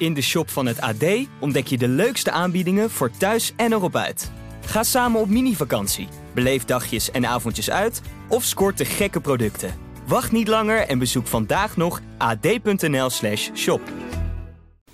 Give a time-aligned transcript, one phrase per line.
[0.00, 1.04] In de shop van het AD
[1.40, 4.30] ontdek je de leukste aanbiedingen voor thuis en erop uit.
[4.66, 9.70] Ga samen op mini-vakantie, beleef dagjes en avondjes uit of scoort de gekke producten.
[10.06, 13.80] Wacht niet langer en bezoek vandaag nog ad.nl slash shop.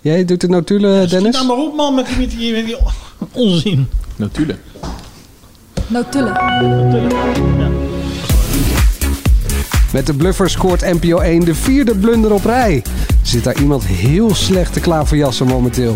[0.01, 1.35] Jij doet de notulen, Dennis?
[1.35, 2.77] Nou maar op man met die, met die, met die
[3.33, 3.89] onzin.
[4.17, 4.61] Natuurlijk.
[5.87, 6.33] Notulen.
[9.93, 12.83] Met de bluffer scoort NPO 1 de vierde blunder op rij.
[13.27, 15.95] Zit daar iemand heel slecht te klaverjassen momenteel?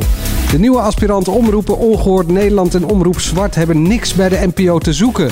[0.51, 4.93] De nieuwe aspiranten Omroepen Ongehoord Nederland en Omroep Zwart hebben niks bij de NPO te
[4.93, 5.31] zoeken.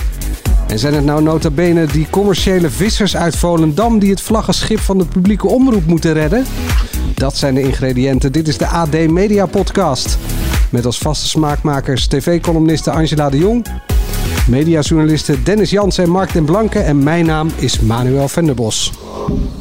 [0.67, 4.99] En zijn het nou nota bene die commerciële vissers uit Volendam die het vlaggenschip van
[4.99, 6.45] de publieke omroep moeten redden?
[7.15, 8.33] Dat zijn de ingrediënten.
[8.33, 10.19] Dit is de AD Media Podcast.
[10.71, 13.67] Met als vaste smaakmakers tv-columniste Angela de Jong,
[14.49, 18.93] mediajournalisten Dennis Jansen en Mark den Blanke en mijn naam is Manuel Venderbos.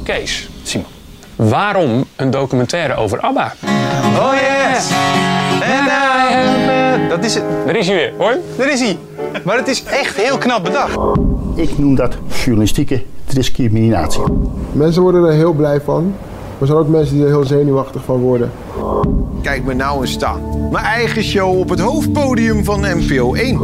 [0.04, 0.97] Kees, Simon.
[1.38, 3.54] Waarom een documentaire over ABBA?
[4.18, 4.91] Oh yes!
[5.62, 5.86] En
[7.04, 7.44] uh, dat is het.
[7.66, 8.38] Daar is hij weer, hoor.
[8.58, 8.98] Daar is hij.
[9.44, 10.97] Maar het is echt heel knap bedacht.
[11.56, 14.23] Ik noem dat journalistieke discriminatie.
[14.72, 16.16] Mensen worden er heel blij van.
[16.58, 18.52] Maar er zijn ook mensen die er heel zenuwachtig van worden.
[19.41, 20.41] Kijk me nou eens staan.
[20.72, 23.59] Mijn eigen show op het hoofdpodium van NPO 1.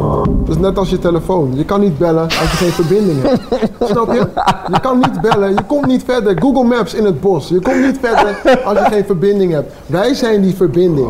[0.45, 1.55] Dat is net als je telefoon.
[1.55, 3.41] Je kan niet bellen als je geen verbinding hebt.
[3.91, 4.27] Snap je?
[4.71, 5.49] Je kan niet bellen.
[5.49, 6.41] Je komt niet verder.
[6.41, 7.47] Google Maps in het bos.
[7.47, 9.73] Je komt niet verder als je geen verbinding hebt.
[9.86, 11.08] Wij zijn die verbinding.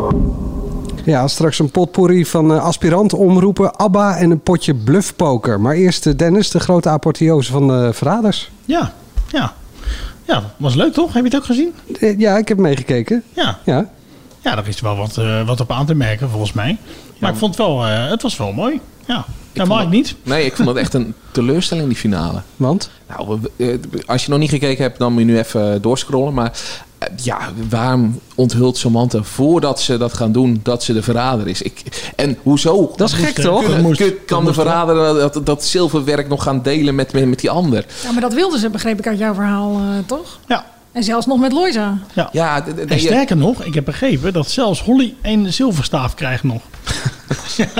[1.03, 5.61] Ja, straks een potpourri van uh, aspiranten omroepen, ABBA en een potje bluffpoker.
[5.61, 8.51] Maar eerst uh, Dennis, de grote apotheose van de verraders.
[8.65, 8.93] Ja,
[9.27, 9.53] ja.
[10.27, 11.13] Ja, was leuk toch?
[11.13, 11.73] Heb je het ook gezien?
[11.99, 13.23] Uh, ja, ik heb meegekeken.
[13.33, 13.59] Ja.
[13.66, 13.89] Ja,
[14.41, 16.77] Ja, daar is wel wat, uh, wat op aan te merken volgens mij.
[17.23, 18.79] Maar ik vond het wel, uh, het was wel mooi.
[19.05, 20.16] Ja, ja mag ik niet.
[20.23, 22.41] Nee, ik vond het echt een teleurstelling, die finale.
[22.55, 22.89] want?
[23.07, 23.67] Nou, eh,
[24.05, 26.33] als je nog niet gekeken hebt, dan moet je nu even doorscrollen.
[26.33, 26.51] Maar
[26.97, 31.61] eh, ja, waarom onthult Samantha voordat ze dat gaan doen, dat ze de verrader is?
[31.61, 32.94] Ik, en hoezo?
[32.95, 33.81] Dat is gek toch?
[33.81, 37.50] Dat dat kan de verrader dat, dat zilverwerk nog gaan delen met, met, met die
[37.50, 37.85] ander?
[38.03, 40.40] Ja, maar dat wilden ze, begreep ik uit jouw verhaal, eh, toch?
[40.47, 40.66] Ja.
[40.93, 41.97] En zelfs nog met Loisa.
[42.13, 42.29] ja.
[42.31, 46.61] Ja, En sterker nog, ik heb begrepen dat zelfs Holly een zilverstaaf krijgt nog.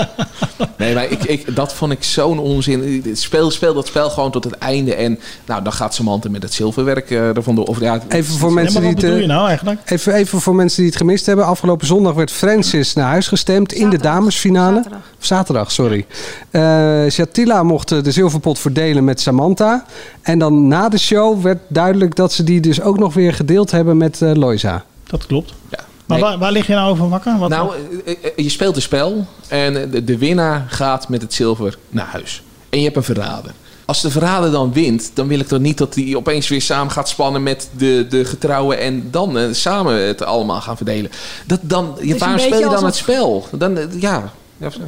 [0.78, 3.04] Nee, maar ik, ik, dat vond ik zo'n onzin.
[3.12, 4.94] Speel, speel dat spel gewoon tot het einde.
[4.94, 7.64] En nou, dan gaat Samantha met het zilverwerk eh ervan door.
[7.64, 9.10] Of, ja, Even voor Ja, mensen die wat het...
[9.10, 9.80] bedoel je eh, nou eigenlijk?
[9.84, 11.46] Even, even voor mensen die het gemist hebben.
[11.46, 14.74] Afgelopen zondag werd Francis naar huis gestemd in de damesfinale.
[14.76, 15.00] Zaterdag.
[15.18, 16.06] Zaterdag, sorry.
[16.50, 16.62] Eh
[17.10, 19.84] Shatila mocht eh, de zilverpot verdelen met Samantha.
[20.22, 23.70] En dan na de show werd duidelijk dat ze die dus ook nog weer gedeeld
[23.70, 24.84] hebben met eh, Loisa.
[25.06, 25.54] Dat klopt.
[25.70, 25.78] Ja.
[26.06, 26.28] Maar Nee.
[26.28, 27.38] waar, waar lig je nou over wakker?
[27.38, 27.72] Wat, Nou,
[28.04, 31.78] eh, eh, je speelt een spel en eh, de, de winnaar gaat met het zilver
[31.88, 32.42] naar huis.
[32.70, 33.52] En je hebt een verrader.
[33.86, 36.92] Als de verrader dan wint, dan wil ik toch niet dat hij opeens weer samen
[36.92, 41.10] gaat spannen met de, de getrouwen en dan eh, samen het allemaal gaan verdelen.
[41.46, 43.46] Dat, dan, je, waarom speel je dan alsof- het spel?
[43.52, 44.32] Dan, eh, ja.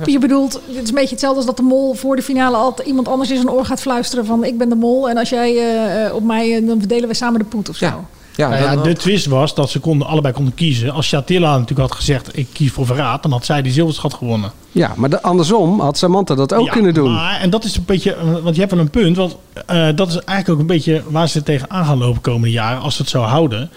[0.05, 2.88] Je bedoelt, het is een beetje hetzelfde als dat de mol voor de finale altijd
[2.88, 5.56] iemand anders in zijn oor gaat fluisteren van ik ben de mol en als jij
[5.56, 7.87] eh, eh, op mij, eh, dan verdelen we samen de poet of zo.
[7.87, 8.05] Ja.
[8.37, 10.91] Ja, Nou ja, dan- de twist was dat ze konden, allebei konden kiezen.
[10.91, 14.51] Als Shatilla natuurlijk had gezegd, ik kies voor verraad, dan had zij die zilverschat gewonnen.
[14.73, 17.13] Ja, maar de- andersom had Samantha dat ook Ja, kunnen doen.
[17.15, 19.37] Maar, en dat is een beetje, eh, want je hebt wel een punt, want
[19.67, 22.97] eh, dat is eigenlijk ook een beetje waar ze tegenaan gaan lopen komende jaren, als
[22.97, 23.71] ze het zo houden.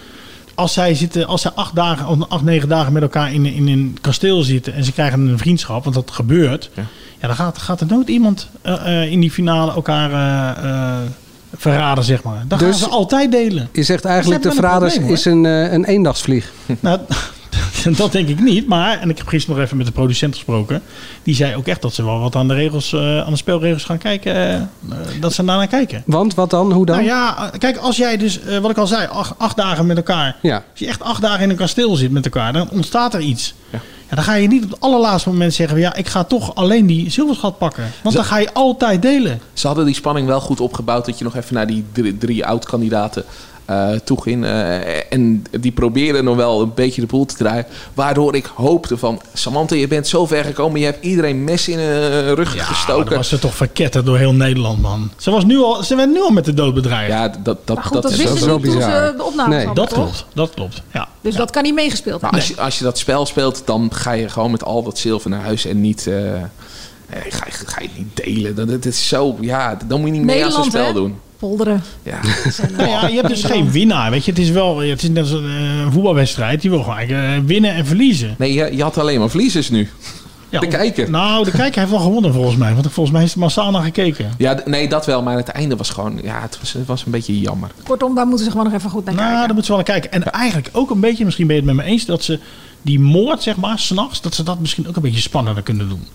[0.54, 3.68] Als zij, zitten, als zij acht, dagen, of acht, negen dagen met elkaar in, in
[3.68, 6.70] een kasteel zitten en ze krijgen een vriendschap, want dat gebeurt,
[7.20, 7.26] ja.
[7.26, 10.98] dan gaat, gaat er nooit iemand eh, eh, in die finale elkaar eh, eh,
[11.56, 12.44] verraden, zeg maar.
[12.48, 13.68] Dan Dus- gaan ze altijd delen.
[13.72, 16.52] Je zegt eigenlijk de een probleem, is een, eh, een eendagsvlieg.
[16.80, 16.98] Nou,
[17.96, 18.66] dat denk ik niet.
[18.66, 20.82] Maar, en ik heb gisteren nog even met de producent gesproken.
[21.22, 23.84] Die zei ook echt dat ze wel wat aan de regels, eh, aan de spelregels
[23.84, 24.34] gaan kijken.
[24.54, 24.60] eh,
[25.20, 26.02] dat ze daarnaar kijken.
[26.06, 26.72] Want wat dan?
[26.72, 26.96] Hoe dan?
[26.96, 30.36] Nou ja, kijk, als jij dus, wat ik al zei, acht, acht dagen met elkaar.
[30.42, 30.54] Ja.
[30.70, 33.54] Als je echt acht dagen in een kasteel zit met elkaar, dan ontstaat er iets.
[33.70, 33.78] Ja.
[34.10, 36.86] Ja, dan ga je niet op het allerlaatste moment zeggen: ja, ik ga toch alleen
[36.86, 37.92] die zilverschat pakken.
[38.02, 39.40] Want dan ga je altijd delen.
[39.52, 42.46] Ze hadden die spanning wel goed opgebouwd dat je nog even naar die drie, drie
[42.46, 43.24] oud-kandidaten
[43.70, 44.44] eh toe ging.
[44.44, 47.66] eh, en die probeerden nog wel een beetje de boel te draaien.
[47.94, 49.20] Waardoor ik hoopte van...
[49.34, 50.80] Samantha, je bent zo ver gekomen.
[50.80, 53.04] Je hebt iedereen mes in hun rug Maar gestoken.
[53.06, 55.10] dan was ze toch verketterd door heel Nederland, man.
[55.16, 57.10] Ze, was nu al, ze werd nu al met de dood bedreigd.
[57.10, 59.06] Ja, dat, dat, goed, dat, is wisten ook ze wel niet toen bizar.
[59.06, 60.04] ze de opname Nee, hadden, dat toch?
[60.04, 60.26] klopt.
[60.34, 60.82] Dat klopt.
[60.92, 61.08] Ja.
[61.20, 62.48] Dus dat kan niet meegespeeld Maar hebben.
[62.48, 65.30] als je, als je dat spel speelt, dan ga je gewoon met al dat zilver
[65.30, 66.06] naar huis en niet...
[66.06, 66.14] eh,
[67.10, 68.54] ga, je, ga je het niet delen.
[68.54, 69.36] Dat, dat is zo...
[69.40, 71.08] Ja, dan moet je niet mee aan zo'n Nederland, spel hè?
[71.08, 71.18] doen.
[71.40, 71.82] Polderen.
[72.02, 72.18] Ja.
[72.76, 74.10] Nou ja, je hebt dus geen winnaar.
[74.10, 76.62] Weet je, het is wel het is net als een eh, voetbalwedstrijd.
[76.62, 78.34] Je wil gewoon eigenlijk, eh, winnen en verliezen.
[78.38, 79.88] Nee, je, je had alleen maar verliezers nu.
[80.48, 81.10] Ja, De kijker.
[81.10, 82.74] Nou, de kijker heeft wel gewonnen volgens mij.
[82.74, 84.30] Want volgens mij is er massaal naar gekeken.
[84.38, 85.22] Ja, nee, dat wel.
[85.22, 86.20] Maar het einde was gewoon...
[86.22, 87.70] Ja, het was, het was een beetje jammer.
[87.84, 89.46] Kortom, daar moeten ze gewoon nog even goed naar Nou, kijken.
[89.46, 90.22] daar moeten ze wel naar kijken.
[90.24, 92.38] En eigenlijk ook een beetje, misschien ben je het met me eens, dat ze
[92.82, 96.06] die moord, zeg maar, s'nachts, dat ze dat misschien ook een beetje spannender kunnen doen.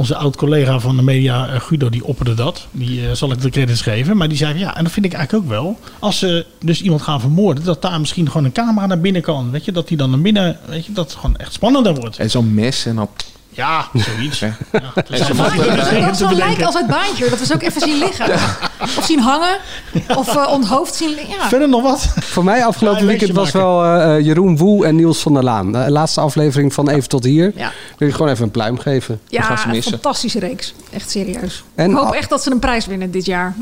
[0.00, 2.66] Onze oud-collega van de media, eh, Guido, die opperde dat.
[2.70, 4.16] Die eh, zal ik de credits geven.
[4.16, 5.78] Maar die zei, ja, en dat vind ik eigenlijk ook wel.
[5.98, 9.50] Als ze dus iemand gaan vermoorden, dat daar misschien gewoon een camera naar binnen kan.
[9.50, 12.18] Weet je, dat die dan naar binnen, weet je, dat het gewoon echt spannender wordt.
[12.18, 13.08] En zo'n mes en dan...
[13.52, 14.38] Ja, zoiets.
[14.38, 14.56] Ja,
[14.94, 16.66] dat is Dat wel bedenken.
[16.66, 18.32] als het baantje, dat we ze ook even zien liggen.
[18.80, 19.56] Of zien hangen.
[20.16, 21.34] Of eh, onthoofd zien liggen.
[21.34, 21.48] Ja.
[21.48, 22.12] Verder nog wat?
[22.20, 25.72] Voor mij afgelopen weekend was wel eh, eh, Jeroen Woe en Niels van der Laan.
[25.72, 27.52] De laatste aflevering van Even tot hier.
[27.56, 27.72] Ja.
[27.98, 29.20] Wil je gewoon even een pluim geven.
[29.28, 30.74] Ja, een fantastische reeks.
[30.92, 31.64] Echt serieus.
[31.74, 33.54] En ik hoop echt dat ze een prijs winnen dit jaar.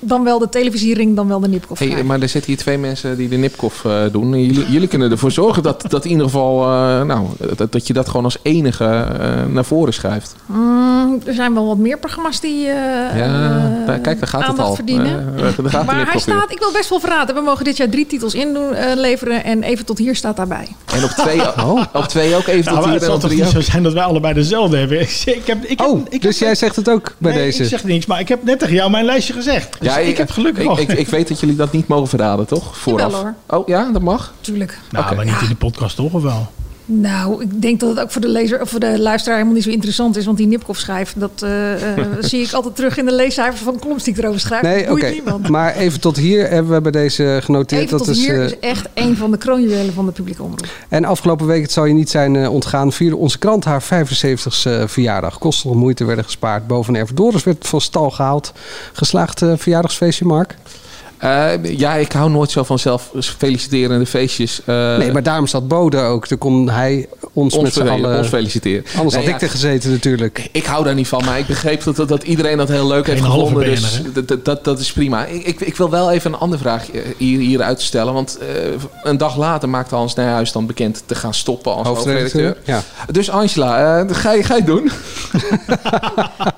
[0.00, 1.80] Dan wel de televisiering, dan wel de Nipkoff.
[1.80, 4.42] Hey, maar er zitten hier twee mensen die de Nipkoff eh, doen.
[4.44, 6.62] Jullie, jullie kunnen ervoor zorgen dat, dat in ieder geval...
[6.62, 10.34] eh, nou, dat, dat je dat gewoon als enige eh, naar voren schuift.
[10.46, 14.58] Mm, er zijn wel wat meer programma's die eh, Ja, daar- kijk, daar gaat het
[14.58, 14.74] al.
[14.74, 15.34] verdienen.
[15.36, 17.34] Eh, daar gaat maar hij staat, ik wil best wel verraden.
[17.34, 20.66] We mogen dit jaar drie titels inleveren en even tot hier staat daarbij.
[20.94, 21.40] En op twee,
[22.02, 23.62] op twee ook even Nou, tot hier het en zal op toch drie niet ook.
[23.62, 25.00] zo zijn dat wij allebei dezelfde hebben.
[25.00, 27.44] Ik, ik heb, ik heb, Oh, ik dus heb, jij zegt het ook bij nee,
[27.44, 27.62] deze.
[27.62, 29.76] ik zeg niks, maar ik heb net tegen jou mijn lijstje gezegd.
[29.96, 32.78] Dus ik heb gelukkig ik, ik, ik weet dat jullie dat niet mogen verraden, toch?
[32.78, 33.12] Vooraf.
[33.12, 33.34] hoor.
[33.46, 34.34] Oh ja, dat mag?
[34.40, 34.78] Tuurlijk.
[34.90, 36.48] nou, maar niet in de podcast toch, of wel?
[36.90, 39.66] Nou, ik denk dat het ook voor de lezer of voor de luisteraar helemaal niet
[39.66, 40.24] zo interessant is.
[40.24, 43.78] Want die Nipkoff schrijft, dat eh, eh, zie ik altijd terug in de leescijfers van
[43.78, 44.62] columns die ik erover schrijf.
[44.62, 45.06] Nee, oké.
[45.10, 45.48] niemand.
[45.48, 47.82] Maar even tot hier hebben we bij deze genoteerd.
[47.82, 50.42] Even dat tot is, hier eh, is echt een van de kroonjuwelen van de publieke
[50.42, 50.66] omroep.
[50.88, 54.86] En afgelopen week, het zal je niet zijn ontgaan, vierde onze krant haar 75ste eh,
[54.86, 55.38] verjaardag.
[55.38, 56.66] Kosten en moeite werden gespaard.
[56.66, 58.52] Boven Erf Doris werd van stal gehaald.
[58.92, 60.56] Geslaagd verjaardagsfeestje, Mark?
[61.18, 64.60] Eh, ja, ik hou nooit zo van zelf feliciterende feestjes.
[64.64, 66.26] Eh, nee, maar daarom zat Bode ook.
[66.26, 68.18] Toen kon hij ons, ons, met z'n allen...
[68.18, 68.84] ons feliciteren.
[68.96, 70.48] Anders Nee, had ja, ik er gezeten natuurlijk.
[70.52, 73.06] Ik hou daar niet van, maar ik begreep dat, dat, dat iedereen dat heel leuk
[73.06, 73.64] heeft Geen gevonden.
[73.64, 74.02] Dus
[74.42, 75.26] dat, dat, is prima.
[75.26, 78.14] Ik, ik, ik wil wel even een andere vraag eh, hier, hier uitstellen.
[78.14, 78.46] Want eh,
[79.02, 82.56] een dag later maakte Hans Nijhuis dan bekend te gaan stoppen als hoofdredacteur.
[82.64, 82.82] Ja.
[83.10, 84.84] Dus Angela, eh, ga, je, ga je het doen?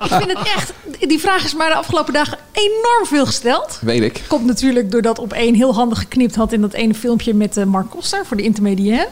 [0.01, 0.73] Ik vind het echt,
[1.09, 3.79] die vraag is maar de afgelopen dagen enorm veel gesteld.
[3.81, 4.23] Weet ik.
[4.27, 7.65] Komt natuurlijk doordat op één heel handig geknipt had in dat ene filmpje met eh,
[7.65, 9.07] Mark Koster voor de intermediair.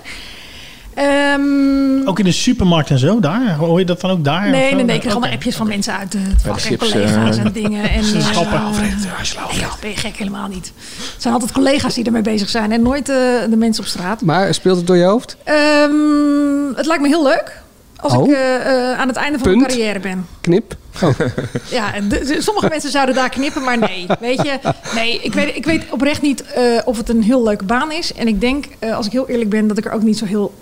[0.99, 3.55] Ehm, Ook in de supermarkt en zo, daar?
[3.55, 4.51] Hoor je dat dan ook daar?
[4.51, 4.81] nee, nee, nee.
[4.81, 5.09] Ik krijg Oké.
[5.11, 7.91] allemaal appjes van mensen uit het vak en collega's eh, en dingen.
[7.91, 8.61] En, Ze eh, schappen.
[8.81, 10.73] nee, joh, ben je gek helemaal niet.
[11.13, 13.17] Het zijn altijd collega's die ermee bezig zijn en nooit eh,
[13.51, 14.21] de mensen op straat.
[14.23, 15.37] Maar speelt het door je hoofd?
[15.45, 17.63] Ehm, het lijkt me heel leuk
[18.01, 18.29] als Oh.
[18.29, 19.61] ik eh, eh, aan het einde van Punt.
[19.61, 20.27] mijn carrière ben.
[20.41, 20.77] Knip?
[21.03, 21.11] Oh.
[21.71, 21.93] Ja,
[22.39, 24.07] sommige mensen zouden daar knippen, maar nee.
[24.21, 24.59] Weet je,
[24.95, 28.13] nee, ik weet, ik weet oprecht niet eh, of het een heel leuke baan is.
[28.13, 28.65] En ik denk,
[28.95, 30.55] als ik heel eerlijk ben, dat ik er ook niet zo heel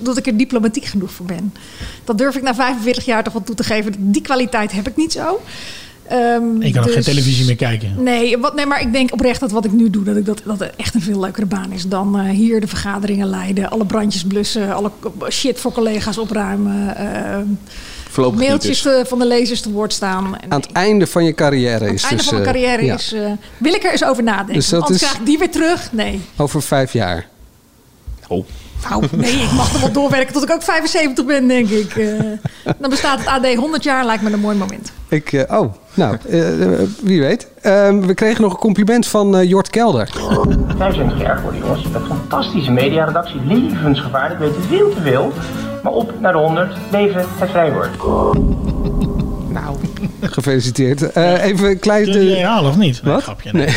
[0.00, 1.54] dat ik er diplomatiek genoeg voor ben.
[2.04, 3.94] Dat durf ik na 45 jaar toch wel toe te geven.
[3.98, 5.40] Die kwaliteit heb ik niet zo.
[6.08, 8.02] Ehm, Ik kan ook geen dus- televisie meer kijken.
[8.02, 10.40] Nee, wat, nee, maar ik denk oprecht dat wat ik nu doe, dat, ik dat,
[10.44, 13.84] dat het echt een veel leukere baan is dan eh, hier de vergaderingen leiden, alle
[13.86, 14.90] brandjes blussen, alle
[15.30, 17.38] shit voor collega's opruimen, eh,
[18.34, 18.94] mailtjes dus.
[18.94, 20.36] eh, van de lezers te woord staan.
[20.48, 22.26] Aan het einde van je carrière aan is het einde dus...
[22.26, 23.14] van mijn carrière ja, is,
[23.56, 24.54] wil ik er eens over nadenken.
[24.54, 25.92] Dus dat Anders is- krijg ik die weer terug.
[25.92, 26.20] Nee.
[26.36, 27.26] Over vijf jaar.
[28.28, 28.46] Oh.
[28.88, 31.96] Nou, nee, ik mag er wel doorwerken tot ik ook 75 ben, denk ik.
[31.96, 32.06] Eh,
[32.78, 34.92] dan bestaat het AD 100 jaar, lijkt me een mooi moment.
[35.08, 36.40] Ik, eh, oh, nou, eh,
[37.02, 37.48] wie weet.
[37.60, 40.10] Ehm, we kregen nog een compliment van eh, Jort Kelder.
[40.76, 41.88] 25 jaar geworden, jongens.
[41.88, 45.32] Met fantastische mediaredactie, levensgevaarlijk, weten veel te veel.
[45.82, 47.96] Maar op naar de 100, leven het vrijwoord.
[49.48, 49.76] Nou,
[50.20, 51.12] Gefeliciteerd.
[51.12, 52.04] Eh, even een klein...
[52.04, 53.02] Kun je herhalen of niet?
[53.02, 53.22] Nee, Wat?
[53.22, 53.68] grapje, nee.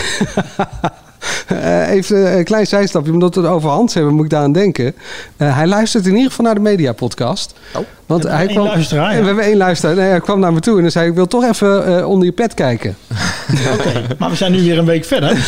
[1.52, 4.96] Eh, even een klein zijstapje, omdat we het over Hans hebben, moet ik daaraan denken.
[5.38, 7.54] Eh, hij luistert in ieder geval naar de Mediapodcast.
[7.76, 7.82] Oh.
[8.06, 9.16] Want hij kwam, één luisteraar, ja.
[9.16, 9.96] En we hebben één luisteraar.
[9.96, 12.26] Nee, hij kwam naar me toe en dan zei ik wil toch even eh, onder
[12.26, 12.96] je pet kijken.
[13.74, 15.30] Oké, maar we zijn nu weer een week verder.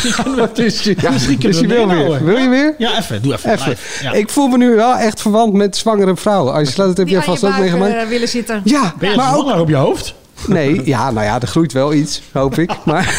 [0.53, 2.23] Dus, je- misschien dus je wil het weer.
[2.25, 2.75] Wil je weer?
[2.77, 3.21] Ja, even.
[3.21, 3.51] Doe even.
[3.51, 3.75] Even.
[4.01, 4.11] Ja.
[4.11, 6.53] Ik voel me nu wel echt verwant met zwangere vrouwen.
[6.53, 8.07] Als je dat heb Die jij vast ook meegemaakt.
[8.07, 8.61] willen zitten.
[8.63, 10.13] Ja, Ben je maar ook zwanger op je hoofd?
[10.47, 12.71] Nee, ja, nou ja, er groeit wel iets, hoop ik.
[12.85, 13.15] Maar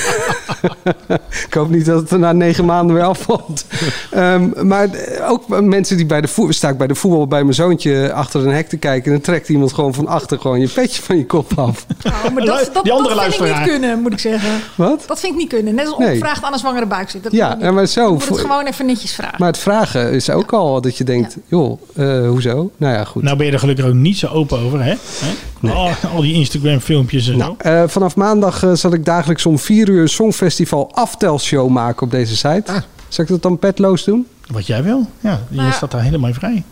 [1.48, 3.64] ik hoop niet dat het er na negen maanden weer afvalt.
[4.10, 4.88] Ehm, maar
[5.28, 6.52] ook mensen die bij de voetbal...
[6.54, 9.04] Sta ik bij de voetbal bij mijn zoontje achter een hek te kijken...
[9.04, 11.86] en dan trekt iemand gewoon van achter gewoon je petje van je kop af.
[12.06, 14.50] Oh, maar dat, dat, Die andere dat vind ik niet kunnen, moet ik zeggen.
[14.74, 15.04] Wat?
[15.06, 15.74] Dat vind ik niet kunnen.
[15.74, 16.12] Net als Nee.
[16.14, 17.22] opvraagt aan een zwangere buik zit.
[17.22, 18.04] Dat Ja, maar zo...
[18.04, 19.36] Je moet voor- het gewoon even netjes vragen.
[19.38, 21.36] Maar het vragen is ook al dat je denkt...
[21.46, 22.70] joh, eh, hoezo?
[22.76, 23.22] Nou ja, goed.
[23.22, 24.94] Nou ben je er gelukkig ook niet zo open over, hè?
[25.20, 25.72] hè?
[25.72, 26.80] Al, al die Instagram
[27.22, 27.82] filmpjes en Nou, zo.
[27.82, 32.10] eh, vanaf maandag eh, zal ik dagelijks om vier uur een Songfestival aftelshow maken op
[32.10, 32.62] deze site.
[32.72, 32.76] Ah.
[33.08, 34.26] Zal ik dat dan petloos doen?
[34.46, 35.06] Wat jij wil.
[35.20, 35.74] Ja, je Nou ja.
[35.74, 36.62] staat daar helemaal vrij.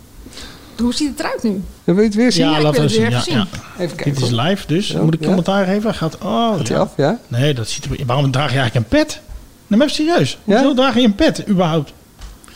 [0.79, 1.51] Hoe ziet het eruit nu?
[1.85, 2.45] Dan wil je het weer zien?
[2.51, 3.21] Ja, ik laten wil we het weer zien.
[3.21, 3.61] even Ja, zien.
[3.77, 3.83] ja.
[3.85, 4.15] Even kijken.
[4.15, 5.27] Dit is live, dus moet ik ja.
[5.27, 5.95] commentaar geven?
[5.95, 6.83] Gaat, oh, Gaat hij ja.
[6.83, 7.19] af, ja?
[7.29, 8.07] Nee, dat ziet er...
[8.07, 9.21] Waarom draag je eigenlijk een pet?
[9.67, 10.39] Nee, maar even serieus.
[10.45, 10.57] Ja?
[10.59, 11.93] Hoezo draag je een pet überhaupt?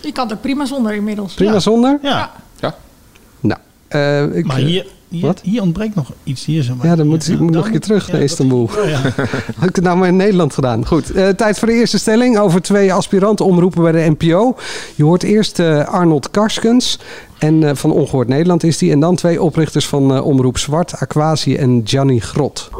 [0.00, 1.34] Je kan het ook prima zonder inmiddels.
[1.34, 1.58] Prima Ja.
[1.58, 1.98] zonder?
[2.02, 2.30] Ja.
[3.88, 5.40] Eh, ik, Maar hier, hier, Wat?
[5.42, 6.44] hier ontbreekt nog iets.
[6.44, 8.70] Hier zo Ja, dan moet ik nog een keer terug naar Istanbul.
[9.58, 10.86] Had ik het nou maar in Nederland gedaan.
[10.86, 14.56] Goed, eh, tijd voor de eerste stelling over twee aspirantenomroepen bij de NPO.
[14.94, 16.98] Je hoort eerst eh, Arnold Karskens.
[17.46, 18.92] En eh, van Ongehoord Nederland is die.
[18.92, 22.70] En dan twee oprichters van eh, Omroep Zwart, Aquasi en Gianni Grot.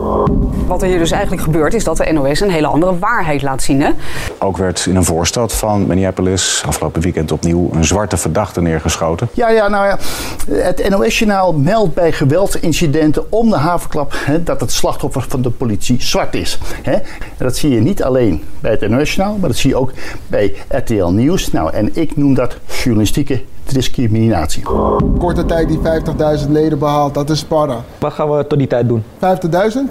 [0.67, 3.63] Wat er hier dus eigenlijk gebeurt is dat de NOS een hele andere waarheid laat
[3.63, 3.81] zien.
[3.81, 3.91] Hè?
[4.39, 9.29] Ook werd in een voorstad van Minneapolis afgelopen weekend opnieuw een zwarte verdachte neergeschoten.
[9.33, 9.99] Ja, ja, nou ja.
[10.51, 16.03] Het NOS-journaal meldt bij geweldsincidenten om de havenklap hè, dat het slachtoffer van de politie
[16.03, 16.59] zwart is.
[16.83, 16.93] Hè.
[16.93, 17.05] En
[17.39, 19.93] dat zie je niet alleen bij het NOS-journaal, maar dat zie je ook
[20.27, 21.53] bij RTL Nieuws.
[21.53, 23.43] Nou, en ik noem dat journalistieke
[23.73, 24.63] discriminatie.
[25.19, 25.79] Korte tijd die
[26.45, 27.85] 50.000 leden behaalt, dat is Sparta.
[27.99, 29.03] Wat gaan we tot die tijd doen?
[29.03, 29.19] 50.000,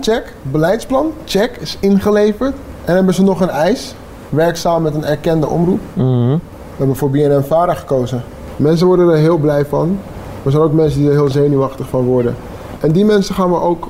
[0.02, 0.34] check.
[0.42, 2.54] Beleidsplan, check, is ingeleverd.
[2.86, 3.96] En hebben ze nog een eis,
[4.30, 5.80] werkzaam met een erkende omroep.
[5.94, 6.40] We
[6.78, 8.24] hebben voor BNN Vara gekozen.
[8.56, 9.88] Mensen worden er heel blij van.
[9.88, 12.36] Maar er zijn ook mensen die er heel zenuwachtig van worden.
[12.80, 13.88] En die mensen gaan we ook,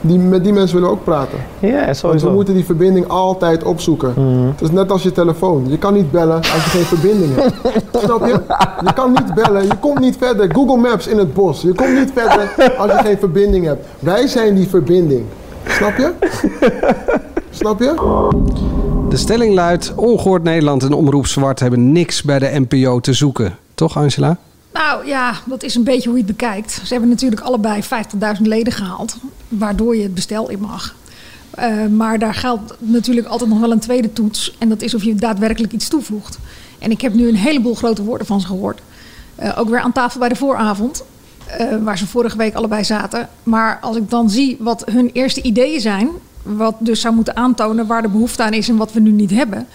[0.00, 1.38] die, met die mensen willen we ook praten.
[1.58, 2.30] Ja, Want we sowieso.
[2.30, 4.14] moeten die verbinding altijd opzoeken.
[4.50, 5.64] Het is net als je telefoon.
[5.68, 7.54] Je kan niet bellen als je geen verbinding hebt.
[8.04, 8.40] Snap je?
[8.84, 9.62] Je kan niet bellen.
[9.62, 10.54] Je komt niet verder.
[10.54, 11.62] Google Maps in het bos.
[11.62, 13.86] Je komt niet verder als je geen verbinding hebt.
[13.98, 15.24] Wij zijn die verbinding.
[15.66, 16.12] Snap je?
[17.50, 17.94] Snap je?
[19.08, 23.54] De stelling luidt: Ongehoord Nederland en Omroep Zwart hebben niks bij de NPO te zoeken.
[23.74, 24.36] Toch, Angela?
[24.72, 26.72] Nou ja, dat is een beetje hoe je het bekijkt.
[26.72, 29.16] Ze hebben natuurlijk allebei 50.000 leden gehaald,
[29.48, 30.94] waardoor je het bestel in mag.
[31.50, 34.56] Eh, maar daar geldt natuurlijk altijd nog wel een tweede toets.
[34.58, 36.38] En dat is of je daadwerkelijk iets toevoegt.
[36.78, 38.80] En ik heb nu een heleboel grote woorden van ze gehoord.
[39.34, 41.04] Eh, ook weer aan tafel bij de vooravond,
[41.46, 43.28] eh, waar ze vorige week allebei zaten.
[43.42, 46.08] Maar als ik dan zie wat hun eerste ideeën zijn,
[46.42, 49.30] wat dus zou moeten aantonen waar de behoefte aan is en wat we nu niet
[49.30, 49.66] hebben.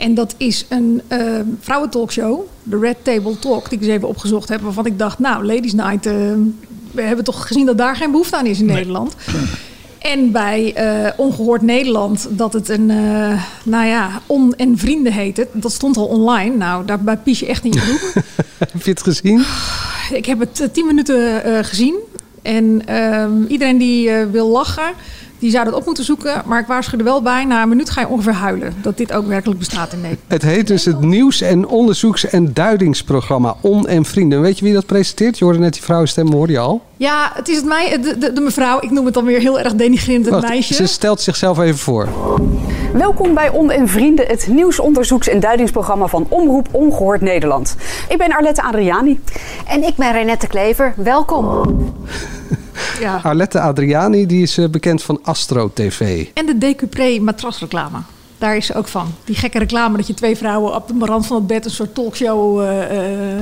[0.00, 4.48] En dat is een eh vrouwentalkshow, de Red Table Talk, die ik eens even opgezocht
[4.48, 4.60] heb.
[4.60, 6.12] Waarvan ik dacht, nou, Ladies Night, eh,
[6.90, 9.14] we hebben toch gezien dat daar geen behoefte aan is in Nederland.
[10.00, 15.36] En bij eh, Ongehoord Nederland dat het een, eh, nou ja, On en Vrienden heet
[15.36, 15.48] het.
[15.52, 16.56] Dat stond al online.
[16.56, 18.24] Nou, daarbij pies je echt in je broek.
[18.72, 19.44] Heb je het gezien?
[20.12, 21.94] Ik heb het eh, tien minuten gezien.
[22.42, 24.92] En ehm, iedereen die wil lachen,
[25.40, 26.42] die zou dat op moeten zoeken.
[26.46, 28.74] Maar ik waarschuw er wel bij, na een minuut ga je ongeveer huilen.
[28.82, 30.24] Dat dit ook werkelijk bestaat in Nederland.
[30.28, 34.40] Het heet dus het Nieuws- en Onderzoeks- en Duidingsprogramma On en Vrienden.
[34.40, 35.38] Weet je wie dat presenteert?
[35.38, 36.82] Je hoorde net die vrouwenstem, hoorde je al?
[36.96, 39.58] Ja, het is het mij, de, de, de mevrouw, ik noem het dan weer heel
[39.60, 40.74] erg denigrerend, het Wacht, meisje.
[40.74, 42.08] Ze stelt zichzelf even voor.
[42.92, 47.76] Welkom bij On en Vrienden, het nieuwsonderzoeks- en duidingsprogramma van Omroep Ongehoord Nederland.
[48.08, 49.20] Ik ben Arlette Adriani.
[49.66, 50.94] En ik ben Renette Klever.
[50.96, 51.46] Welkom.
[53.00, 53.20] Ja.
[53.22, 56.26] Arlette Adriani, die is eh, bekend van Astro TV.
[56.34, 57.98] En de Decupré matrasreclame.
[58.38, 59.14] Daar is ze ook van.
[59.24, 61.94] Die gekke reclame dat je twee vrouwen op de rand van het bed een soort
[61.94, 63.40] talkshow eh, eh,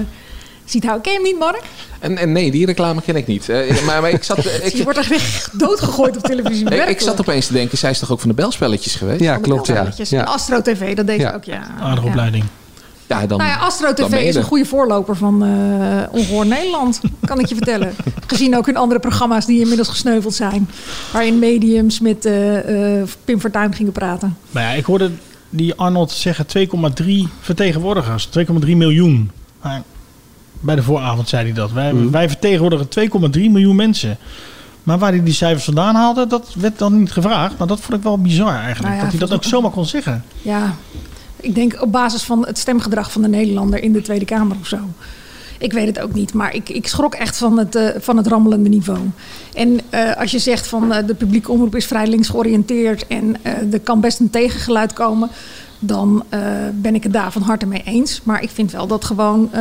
[0.65, 1.03] ziet houden.
[1.03, 1.63] Ken je hem niet, Mark?
[1.99, 3.49] En, en nee, die reclame ken ik niet.
[3.85, 4.39] Maar, maar ik zat...
[4.63, 6.87] ik, je wordt echt weer doodgegooid op televisie.
[6.87, 9.21] ik, zat opeens te denken, zij is toch ook van de belspelletjes geweest?
[9.21, 9.93] Ja, klopt, ja.
[10.11, 11.67] En Astro TV, dat deed ze ook, ja.
[11.81, 12.09] Aardige Ja.
[12.11, 12.45] opleiding.
[12.45, 12.58] Ja,
[13.09, 17.47] dan, Nou ja, Astro TV is een goede voorloper van eh Ongehoord Nederland, kan ik
[17.47, 17.95] je vertellen.
[18.27, 20.69] Gezien ook in andere programma's die inmiddels gesneuveld zijn.
[21.13, 24.37] Waarin mediums met eh, eh, Pim Fortuyn gingen praten.
[24.51, 25.11] Maar ja, ik hoorde
[25.51, 28.29] die Arnold zeggen 2,3 vertegenwoordigers.
[28.39, 29.31] 2,3 miljoen.
[29.63, 29.83] Maar
[30.61, 31.73] bij de vooravond zei hij dat.
[31.73, 32.11] Wij, Mhm.
[32.11, 34.17] wij vertegenwoordigen 2,3 miljoen mensen.
[34.83, 37.59] Maar waar hij die cijfers vandaan haalde, dat werd dan niet gevraagd.
[37.59, 38.83] Maar dat vond ik wel bizar eigenlijk.
[38.83, 40.25] Nou ja, dat hij dat ook zomaar kon zeggen.
[40.43, 40.75] Ja,
[41.41, 44.67] ik denk op basis van het stemgedrag van de Nederlander in de Tweede Kamer of
[44.67, 44.79] zo.
[45.59, 48.27] Ik weet het ook niet, maar ik, ik schrok echt van het, eh, van het
[48.27, 49.01] rammelende niveau.
[49.55, 53.37] En eh, als je zegt van eh, de publieke omroep is vrij links georiënteerd en
[53.73, 55.29] er kan best een tegengeluid komen,
[55.79, 56.25] dan
[56.75, 58.21] ben ik het daar van harte mee eens.
[58.25, 59.53] Maar ik vind wel dat gewoon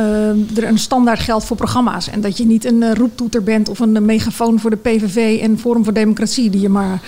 [0.56, 2.08] er een standaard geldt voor programma's.
[2.08, 5.84] En dat je niet een roeptoeter bent of een megafoon voor de PVV en Forum
[5.84, 7.00] voor Democratie, die je maar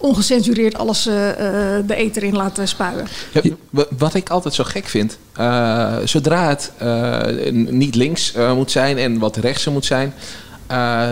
[0.00, 3.06] ongecensureerd alles eh, eh, de eter in laat eh, spuien.
[3.32, 3.42] Ja,
[3.98, 8.98] wat ik altijd zo gek vind, eh, zodra het eh, niet links eh, moet zijn
[8.98, 10.14] en wat rechtser moet zijn,
[10.66, 11.08] eh,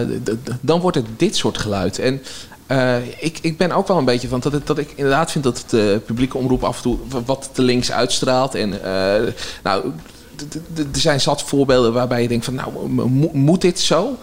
[0.60, 1.98] dan wordt het dit soort geluid.
[1.98, 2.22] En
[2.66, 5.44] eh, ik, ik ben ook wel een beetje van dat, het, dat ik inderdaad vind
[5.44, 8.54] dat de publieke omroep af en toe wat te links uitstraalt.
[8.54, 9.84] En eh, nou,
[10.76, 14.16] er zijn zat voorbeelden waarbij je denkt van nou, mo- mo- moet dit zo?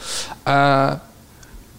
[0.43, 0.91] Eh,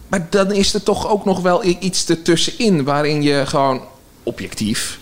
[0.08, 3.82] maar dan is er toch ook nog wel iets ertussenin waarin je gewoon
[4.22, 4.98] objectief,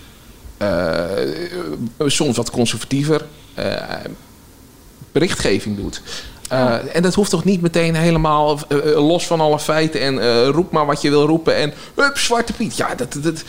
[0.56, 1.06] eh,
[1.98, 3.82] soms wat conservatiever, eh,
[5.12, 6.02] berichtgeving doet.
[6.54, 10.18] Eh, en dat hoeft toch niet meteen helemaal eh, eh, los van alle feiten en
[10.18, 12.76] eh, roep maar wat je wil roepen en hup, Zwarte Piet.
[12.76, 13.42] Ja, dat, dat,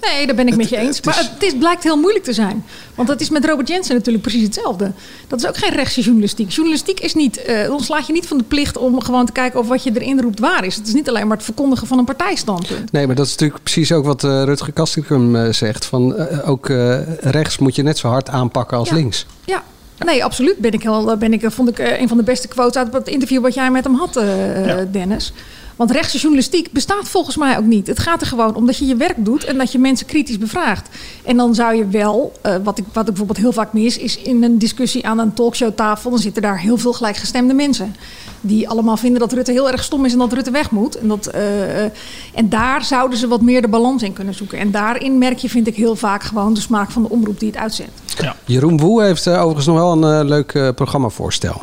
[0.00, 1.00] Nee, daar ben ik met je eens.
[1.00, 2.64] Maar het is, blijkt heel moeilijk te zijn.
[2.94, 4.92] Want dat is met Robert Jensen natuurlijk precies hetzelfde.
[5.28, 6.50] Dat is ook geen rechtse journalistiek.
[6.50, 9.68] Journalistiek is niet, eh ontslaat je niet van de plicht om gewoon te kijken of
[9.68, 10.76] wat je erin roept waar is.
[10.76, 12.92] Het is niet alleen maar het verkondigen van een partijstandpunt.
[12.92, 15.84] Nee, maar dat is natuurlijk precies ook wat eh, Rutger Kastrikum eh, zegt.
[15.84, 18.94] Van, ook eh, rechts moet je net zo hard aanpakken als Ja.
[18.94, 19.26] links.
[19.44, 19.62] Ja.
[19.98, 20.58] Nee, absoluut.
[20.58, 23.08] Ben ik heel, ben ik, vond ik eh, een van de beste quotes uit het
[23.08, 25.32] interview wat jij met hem had, eh, Dennis.
[25.76, 27.86] Want rechtse journalistiek bestaat volgens mij ook niet.
[27.86, 30.38] Het gaat er gewoon om dat je je werk doet en dat je mensen kritisch
[30.38, 30.88] bevraagt.
[31.24, 34.16] En dan zou je wel, eh, wat, ik, wat ik bijvoorbeeld heel vaak mis, is
[34.16, 36.10] in een discussie aan een talkshowtafel.
[36.10, 37.96] Dan zitten daar heel veel gelijkgestemde mensen.
[38.46, 40.98] Die allemaal vinden dat Rutte heel erg stom is en dat Rutte weg moet.
[40.98, 41.90] En, dat, eh, eh,
[42.34, 44.58] en daar zouden ze wat meer de balans in kunnen zoeken.
[44.58, 47.48] En daarin merk je, vind ik heel vaak, gewoon de smaak van de omroep die
[47.48, 47.92] het uitzendt.
[48.44, 51.54] Jeroen Woe heeft eh, overigens nog wel een eh, leuk programmavoorstel.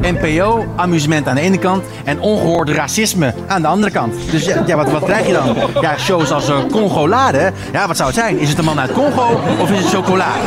[0.00, 4.14] NPO, amusement aan de ene kant en ongehoord racisme aan de andere kant.
[4.30, 5.56] Dus ja, ja, wat, wat krijg je dan?
[5.80, 7.52] Ja, shows als uh, Congolade.
[7.72, 8.38] Ja, wat zou het zijn?
[8.38, 10.40] Is het een man uit Congo of is het chocolade?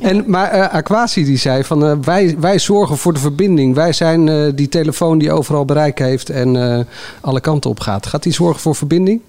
[0.00, 3.74] En, maar eh, Aquasi die zei van eh, wij, wij zorgen voor de verbinding.
[3.74, 6.84] Wij zijn eh, die telefoon die overal bereik heeft en eh,
[7.20, 8.06] alle kanten op gaat.
[8.06, 9.20] Gaat hij zorgen voor verbinding?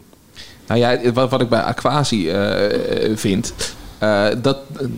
[0.68, 3.54] Nou ja, wat, wat ik bij Aquasi eh, vind,
[3.98, 4.58] eh, dat,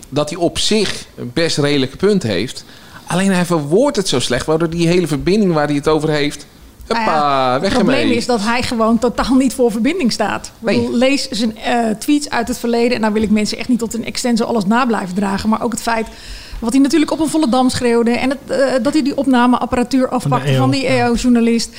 [0.10, 2.66] dat hij op zich een best redelijke punt heeft.
[3.08, 6.46] Alleen hij verwoordt het zo slecht, waardoor die hele verbinding waar hij het over heeft,
[6.88, 8.18] huppa, Nou ja, weg het probleem ermee.
[8.18, 10.52] is dat hij gewoon totaal niet voor verbinding staat.
[10.60, 12.96] Bedoel, lees zijn eh, tweets uit het verleden.
[12.96, 15.50] En daar wil ik mensen echt niet tot een extenso alles na blijven dragen.
[15.50, 16.08] Maar ook het feit
[16.60, 18.12] wat hij natuurlijk op een volle dam schreeuwde.
[18.12, 21.70] En het, eh, dat hij die opnameapparatuur afpakte EO, van, die EO-journalist.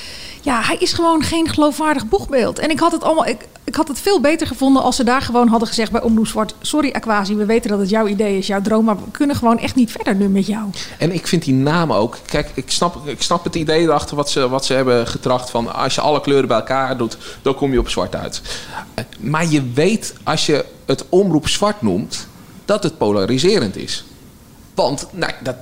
[0.43, 2.59] Ja, hij is gewoon geen geloofwaardig boegbeeld.
[2.59, 3.27] En ik had het allemaal.
[3.27, 6.27] Ik, ik had het veel beter gevonden als ze daar gewoon hadden gezegd bij Omroep
[6.27, 6.55] Zwart.
[6.61, 8.85] Sorry, Aquasi, we weten dat het jouw idee is, jouw droom.
[8.85, 10.65] Maar we kunnen gewoon echt niet verder nu met jou.
[10.99, 12.17] En ik vind die naam ook.
[12.27, 15.51] Kijk, ik snap, ik snap het idee erachter wat ze, wat ze hebben getracht.
[15.51, 18.41] Van als je alle kleuren bij elkaar doet, dan kom je op zwart uit.
[18.95, 22.27] Eh, Maar je weet als je het omroep zwart noemt,
[22.65, 24.05] dat het polariserend is.
[24.75, 25.57] Want nou, dat,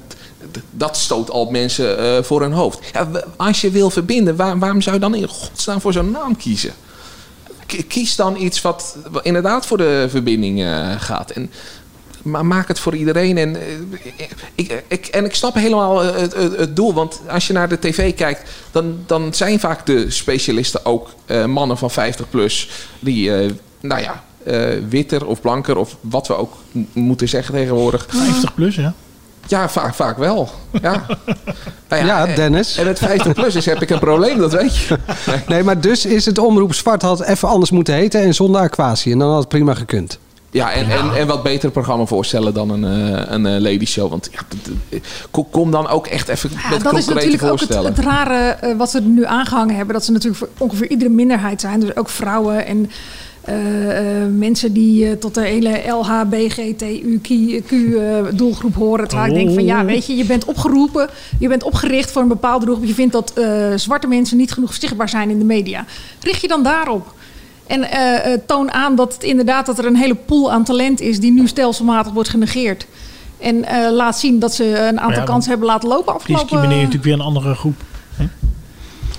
[0.71, 2.79] dat stoot al mensen eh, voor hun hoofd.
[2.93, 6.37] Ja, als je wil verbinden, waar- waarom zou je dan in godsnaam voor zo'n naam
[6.37, 6.73] kiezen?
[7.89, 11.31] Kies dan iets wat, inderdaad voor de verbinding eh, gaat.
[11.31, 11.51] En
[12.23, 13.39] maar maak het voor iedereen.
[13.39, 16.15] En, eh, ik, ik, en ik snap helemaal eh,
[16.57, 16.95] het, doel.
[16.95, 21.09] Want als je naar de tv kijkt, dan, dan zijn vaak de specialisten ook
[21.47, 22.71] mannen van 50 plus.
[22.99, 23.31] Die,
[23.81, 24.23] nou ja,
[24.89, 26.55] witter of blanker of wat we ook
[26.93, 28.07] moeten zeggen tegenwoordig.
[28.09, 28.95] 50 plus, ja.
[29.49, 30.49] Ja, vaak, vaak wel.
[30.83, 31.07] Ja,
[31.89, 32.77] nou Ja, en- Dennis.
[32.79, 34.99] En het 50 plus is, heb ik een probleem, dat weet je.
[35.49, 39.13] Nee, maar dus is het omroep zwart had even anders moeten heten en zonder Aquasi.
[39.13, 40.19] En dan had het prima gekund.
[40.51, 44.11] Ja, en, en, en wat beter programma voorstellen dan een, eh, een eh, lady show.
[44.11, 44.41] Want ja,
[45.51, 47.95] kom- dan ook echt even Ja, met dat is concrete natuurlijk ook het, voorstellen.
[47.95, 49.95] het rare eh, wat ze nu aangehangen hebben.
[49.95, 51.81] Dat ze natuurlijk voor ongeveer iedere minderheid zijn.
[51.81, 52.91] Dus ook vrouwen en
[53.47, 59.09] eh, eh, mensen die eh, tot de hele LHBGTUQ-doelgroep horen.
[59.09, 61.09] Terwijl ik denk van ja, weet je, je bent opgeroepen.
[61.39, 62.87] Je bent opgericht voor een bepaalde doelgroep.
[62.87, 63.33] Je vindt dat
[63.81, 65.85] zwarte mensen niet genoeg zichtbaar zijn in de media.
[66.21, 67.15] Richt je dan daarop.
[67.67, 67.89] En
[68.47, 71.47] toon aan dat het inderdaad dat er een hele pool aan talent is die nu
[71.47, 72.87] stelselmatig wordt genegeerd.
[73.39, 76.47] En laat zien dat ze een aantal ja, kansen hebben laten lopen afgelopen...
[76.47, 77.77] Discrimineer je natuurlijk weer een andere groep.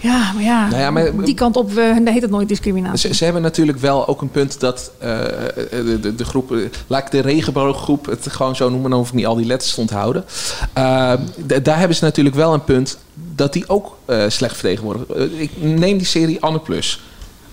[0.07, 3.09] Ja, maar ja, Nou ja, maar- die kant op uh, heet het nooit discriminatie.
[3.09, 5.09] Ze, ze hebben natuurlijk wel ook een punt dat eh,
[5.69, 9.07] de, de, de groep, eh, laat ik de regenbooggroep het gewoon zo noemen, dan hoef
[9.07, 10.25] ik niet al die letters te onthouden.
[10.73, 11.13] Eh,
[11.63, 12.97] daar hebben ze natuurlijk wel een punt
[13.35, 17.01] dat die ook eh, slecht vertegenwoordigd Ik neem die serie Anne Plus.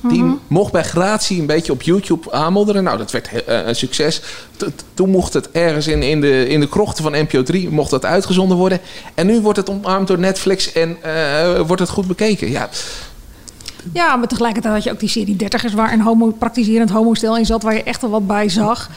[0.09, 0.35] Die Mhm.
[0.47, 2.85] mocht bij gratie een beetje op YouTube aanmodderen.
[2.85, 4.21] Nou, dat werd eh, een succes.
[4.57, 4.65] T-
[4.95, 8.05] Toen mocht het ergens in, in, de, in de krochten van NPO 3 mocht dat
[8.05, 8.81] uitgezonden worden.
[9.15, 12.51] En nu wordt het omarmd door Netflix en eh, wordt het goed bekeken.
[12.51, 12.69] Ja,
[13.93, 17.47] Ja, maar tegelijkertijd had je ook die serie dertigers waar een homo, praktiserend homostel in
[17.47, 18.91] zat, waar je echt wel wat bij zag.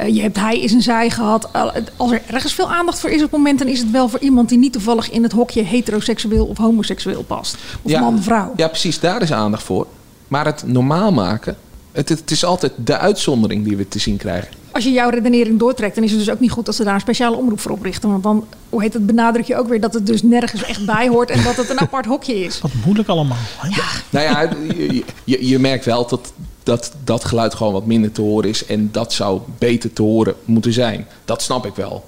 [0.00, 1.48] Uh, je hebt hij is een zij gehad.
[1.96, 4.20] Als er ergens veel aandacht voor is op het moment, dan is het wel voor
[4.20, 7.56] iemand die niet toevallig in het hokje heteroseksueel of homoseksueel past.
[7.82, 8.52] Of ja, man-vrouw.
[8.56, 9.86] Ja, precies, daar is aandacht voor.
[10.34, 11.56] Maar het normaal maken,
[11.92, 14.50] het, het is altijd de uitzondering die we te zien krijgen.
[14.70, 16.94] Als je jouw redenering doortrekt, dan is het dus ook niet goed dat ze daar
[16.94, 18.10] een speciale omroep voor oprichten.
[18.10, 21.08] Want dan, hoe heet het, benadruk je ook weer dat het dus nergens echt bij
[21.08, 22.60] hoort en dat het een apart hokje is.
[22.60, 23.36] Wat moeilijk allemaal.
[23.68, 23.84] Ja.
[24.10, 24.40] Nou ja,
[24.76, 28.66] je, je, je merkt wel dat, dat dat geluid gewoon wat minder te horen is.
[28.66, 31.06] En dat zou beter te horen moeten zijn.
[31.24, 32.04] Dat snap ik wel.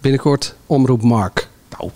[0.00, 1.48] Binnenkort omroep Mark.
[1.78, 1.90] Nou.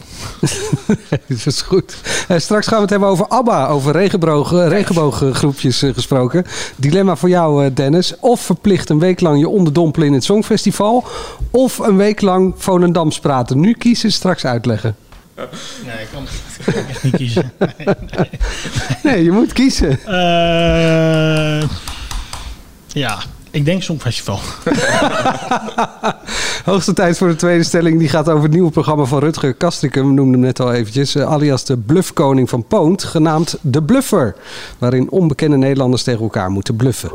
[1.28, 1.96] dat is goed.
[2.28, 6.44] Eh, straks gaan we het hebben over ABBA, over regenboog, regenbooggroepjes eh, gesproken.
[6.76, 8.14] Dilemma voor jou, eh, Dennis.
[8.20, 11.04] Of verplicht een week lang je onderdompelen in het Songfestival.
[11.50, 13.60] Of een week lang Volendams praten.
[13.60, 14.96] Nu kiezen, straks uitleggen.
[15.36, 16.22] Nee, ik kan,
[16.58, 17.52] ik kan echt niet kiezen.
[19.02, 19.90] Nee, je moet kiezen.
[20.06, 21.68] Eh,
[22.86, 23.18] ja,
[23.52, 24.38] ik denk Songfestival.
[26.64, 27.98] Hoogste tijd voor de tweede stelling.
[27.98, 30.06] Die gaat over het nieuwe programma van Rutger Kastrikum.
[30.06, 31.14] We noemden hem net al eventjes.
[31.14, 33.04] eh, alias de bluffkoning van Poont.
[33.04, 34.34] Genaamd De Bluffer.
[34.78, 37.10] Waarin onbekende Nederlanders tegen elkaar moeten bluffen.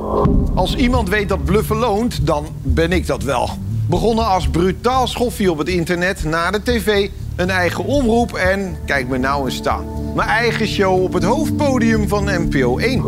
[0.55, 3.49] Als iemand weet dat bluffen loont, dan ben ik dat wel.
[3.89, 9.07] Begonnen als brutaal schoffie op het internet, na de tv, een eigen omroep en kijk
[9.07, 9.85] me nou eens staan.
[10.15, 13.03] Mijn eigen show op het hoofdpodium van NPO 1.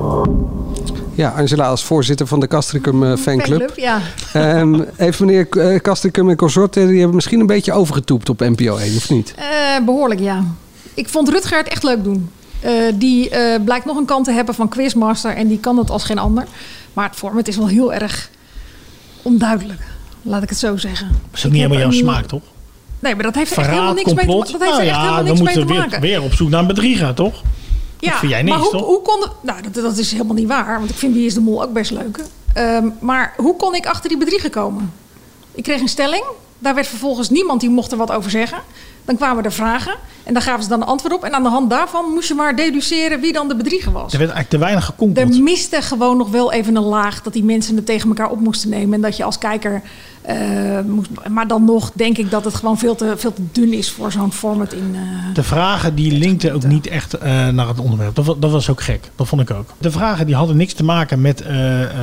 [1.19, 3.60] Ja, Angela als voorzitter van de Castricum eh, fanclub.
[3.60, 4.01] Fanclub, ja.
[4.34, 6.88] Ehm, heeft meneer eh, Castricum en consorten...
[6.88, 9.34] die hebben misschien een beetje overgetoept op NPO 1, of niet?
[9.36, 10.43] Eh, behoorlijk, ja.
[10.93, 12.29] Ik vond Rutger het echt leuk doen.
[12.60, 15.89] Eh, die eh, blijkt nog een kant te hebben van quizmaster en die kan dat
[15.89, 16.43] als geen ander.
[16.93, 18.29] Maar het format is wel heel erg
[19.21, 19.82] onduidelijk.
[20.21, 21.08] Laat ik het zo zeggen.
[21.08, 22.43] Dat is ook niet helemaal jouw smaak, toch?
[22.99, 24.51] Nee, maar dat heeft er echt helemaal niks mee te, complot.
[24.51, 26.01] dat heeft Nou er echt ja, helemaal dan niks mee moeten te we maken.
[26.01, 27.41] weer, weer op zoek naar een bedrieger, toch?
[27.99, 28.85] Ja, dat vind jij niks, maar hoe, toch?
[28.85, 29.25] hoe kon...
[29.41, 30.77] Nou, dat, dat is helemaal niet waar.
[30.77, 32.19] Want ik vind Wie is de Mol ook best leuk.
[32.53, 34.93] Ehm, maar hoe kon ik achter die bedrieger komen?
[35.51, 36.23] Ik kreeg een stelling.
[36.59, 38.62] Daar werd vervolgens niemand die mocht er wat over zeggen.
[39.05, 39.95] Dan kwamen er vragen.
[40.23, 41.23] En daar gaven ze dan een antwoord op.
[41.23, 44.13] En aan de hand daarvan moest je maar deduceren wie dan de bedrieger was.
[44.13, 45.35] Er werd eigenlijk te weinig gekonkeld.
[45.35, 48.39] Er miste gewoon nog wel even een laag dat die mensen het tegen elkaar op
[48.39, 48.93] moesten nemen.
[48.93, 49.81] En dat je als kijker
[50.29, 51.09] eh, moest.
[51.29, 54.11] Maar dan nog denk ik dat het gewoon veel te, veel te dun is voor
[54.11, 54.91] zo'n format in.
[54.95, 58.15] eh, De vragen die linkten ook niet echt eh, naar het onderwerp.
[58.15, 59.09] Dat, dat was ook gek.
[59.15, 59.69] Dat vond ik ook.
[59.77, 61.47] De vragen die hadden niks te maken met eh,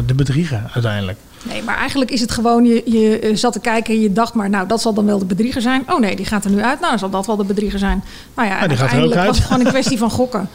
[0.07, 1.19] de bedrieger uiteindelijk.
[1.43, 4.51] Nee, maar eigenlijk is het gewoon, je, je zat te kijken en je dacht maar,
[4.51, 5.83] nou, dat zal dan wel de bedrieger zijn.
[5.89, 6.79] Oh nee, die gaat er nu uit.
[6.81, 8.05] Nou, dan zal dat wel de bedrieger zijn.
[8.37, 9.27] Nou ja, Ja, die gaat er ook uiteindelijk uit.
[9.29, 10.49] was het gewoon een kwestie van gokken.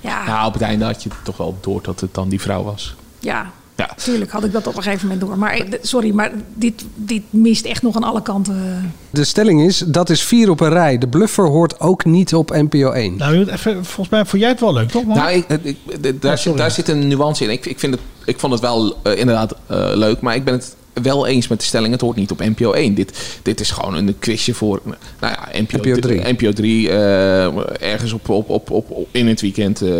[0.00, 2.62] Ja, Nou, op het einde had je toch wel door dat het dan die vrouw
[2.62, 2.94] was.
[3.18, 3.50] ja.
[3.88, 3.94] Ja.
[3.96, 5.38] Tuurlijk had ik dat op een gegeven moment door.
[5.38, 8.92] Maar ik- sorry, maar dit, dit mist echt nog aan alle kanten.
[9.10, 10.98] De stelling is, dat is vier op een rij.
[10.98, 13.16] De bluffer hoort ook niet op NPO 1.
[13.16, 15.06] Nou, je moet even, volgens mij vond jij het wel leuk, toch?
[15.06, 17.50] Nou, ik, ik- ik- daar, zit, daar zit een nuance in.
[17.50, 20.54] Ik, ik, vind het, ik vond het wel eh, inderdaad eh, leuk, maar ik ben
[20.54, 21.92] het wel eens met de stelling.
[21.92, 22.94] Het hoort niet op NPO 1.
[22.94, 26.20] Dit, dit is gewoon een quizje voor nou ja, NPO, NPO 3.
[26.32, 29.90] NPO 3 eh, ergens op, op, op, op, in het weekend, eh,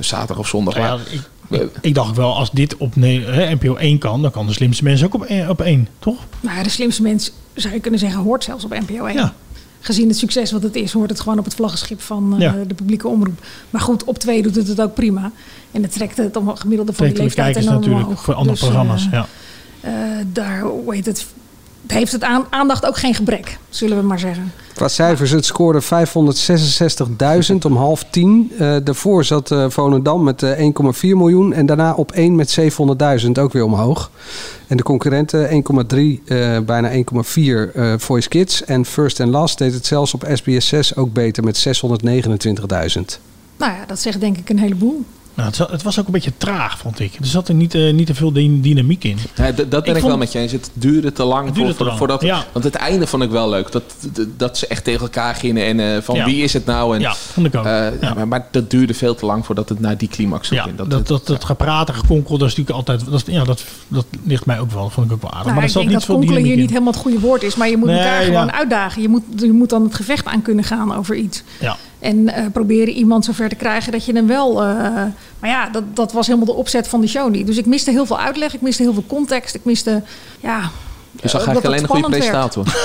[0.00, 0.74] zaterdag of zondag.
[0.76, 1.20] Nou ja, ik,
[1.80, 5.06] ik, dacht wel, als dit op hè, NPO 1 kan, dan kan de slimste mensen
[5.06, 6.16] ook op 1, op 1 toch?
[6.40, 9.14] Nou de slimste mens, zou je kunnen zeggen, hoort zelfs op NPO 1.
[9.16, 9.34] Ja.
[9.80, 12.54] Gezien het succes wat het is, hoort het gewoon op het vlaggenschip van eh, Ja.
[12.66, 13.40] de publieke omroep.
[13.70, 15.30] Maar goed, op 2 doet het het ook prima.
[15.70, 18.22] En het trekt het om- gemiddelde van de leeftijd enorm natuurlijk omhoog.
[18.22, 19.08] voor andere Dus, eh, programma's.
[19.10, 19.26] ja.
[19.80, 19.92] eh,
[20.32, 21.26] daar, hoe heet het,
[21.86, 24.52] heeft het aan, aandacht ook geen gebrek, zullen we maar zeggen.
[24.78, 25.82] Qua cijfers, het scoorde
[27.50, 28.52] 566.000 om half tien.
[28.58, 31.52] Eh, daarvoor zat eh Volendam met eh, 1,4 miljoen.
[31.52, 32.58] En daarna op 1 met
[33.24, 34.10] 700.000 ook weer omhoog.
[34.66, 38.64] En de concurrenten 1,3, eh, bijna 1,4 eh Voice Kids.
[38.64, 43.20] En First and Last deed het zelfs op SBS 6 ook beter met 629.000.
[43.56, 45.04] Nou ja, dat zegt denk ik een heleboel.
[45.38, 47.12] Nou, het, was ook een beetje traag, vond ik.
[47.20, 49.18] Er zat er niet, eh, niet te veel dy- dynamiek in.
[49.34, 50.52] Ja, dat ben ik, vond- wel met je eens.
[50.52, 51.44] Het duurde te lang.
[51.52, 52.44] Duurde voor, te lang, voordat, ja.
[52.52, 53.72] Want het einde vond ik wel leuk.
[53.72, 55.64] Dat, dat, dat ze echt tegen elkaar gingen.
[55.66, 56.24] En eh, van Ja.
[56.24, 56.94] wie is het nou?
[56.94, 57.64] En, Ja, vond ik ook.
[57.64, 58.14] eh, Ja.
[58.14, 60.76] maar, maar dat duurde veel te lang voordat het naar die climax Ja, ging.
[60.76, 63.10] dat, dat, dat, dat gepraat en gekonkel, dat is natuurlijk altijd...
[63.10, 64.82] Dat, ja, dat, dat ligt mij ook wel.
[64.82, 65.44] Dat vond ik ook wel aardig.
[65.44, 67.56] Nou, maar ik zat denk niet dat konkelen hier niet helemaal het goede woord is.
[67.56, 69.02] Maar je moet Nee, elkaar gewoon uitdagen.
[69.02, 71.42] Je moet, je moet dan het gevecht aan kunnen gaan over iets.
[71.60, 71.76] Ja.
[71.98, 74.62] En eh, proberen iemand zover te krijgen dat je hem wel...
[74.62, 74.68] eh,
[75.38, 77.46] maar ja, dat, dat was helemaal de opzet van de show niet.
[77.46, 78.54] Dus ik miste heel veel uitleg.
[78.54, 79.54] Ik miste heel veel context.
[79.54, 80.02] Ik miste...
[80.40, 80.70] Ja,
[81.20, 82.64] Je zag eh, eigenlijk alleen een goede presentator.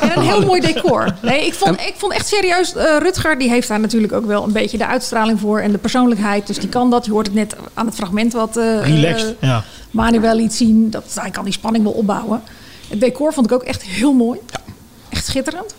[0.00, 1.14] En een heel mooi decor.
[1.22, 4.44] Nee, ik vond, ik vond echt serieus, eh, Rutger die heeft daar natuurlijk ook wel
[4.44, 6.46] een beetje de uitstraling voor en de persoonlijkheid.
[6.46, 7.04] Dus die kan dat.
[7.04, 9.64] Je hoort het net aan het fragment wat eh Relaxed, eh, ja.
[9.90, 10.90] Manuel liet zien.
[10.90, 12.42] Dat, hij kan die spanning wel opbouwen.
[12.88, 14.38] Het decor vond ik ook echt heel mooi.
[15.08, 15.74] Echt schitterend.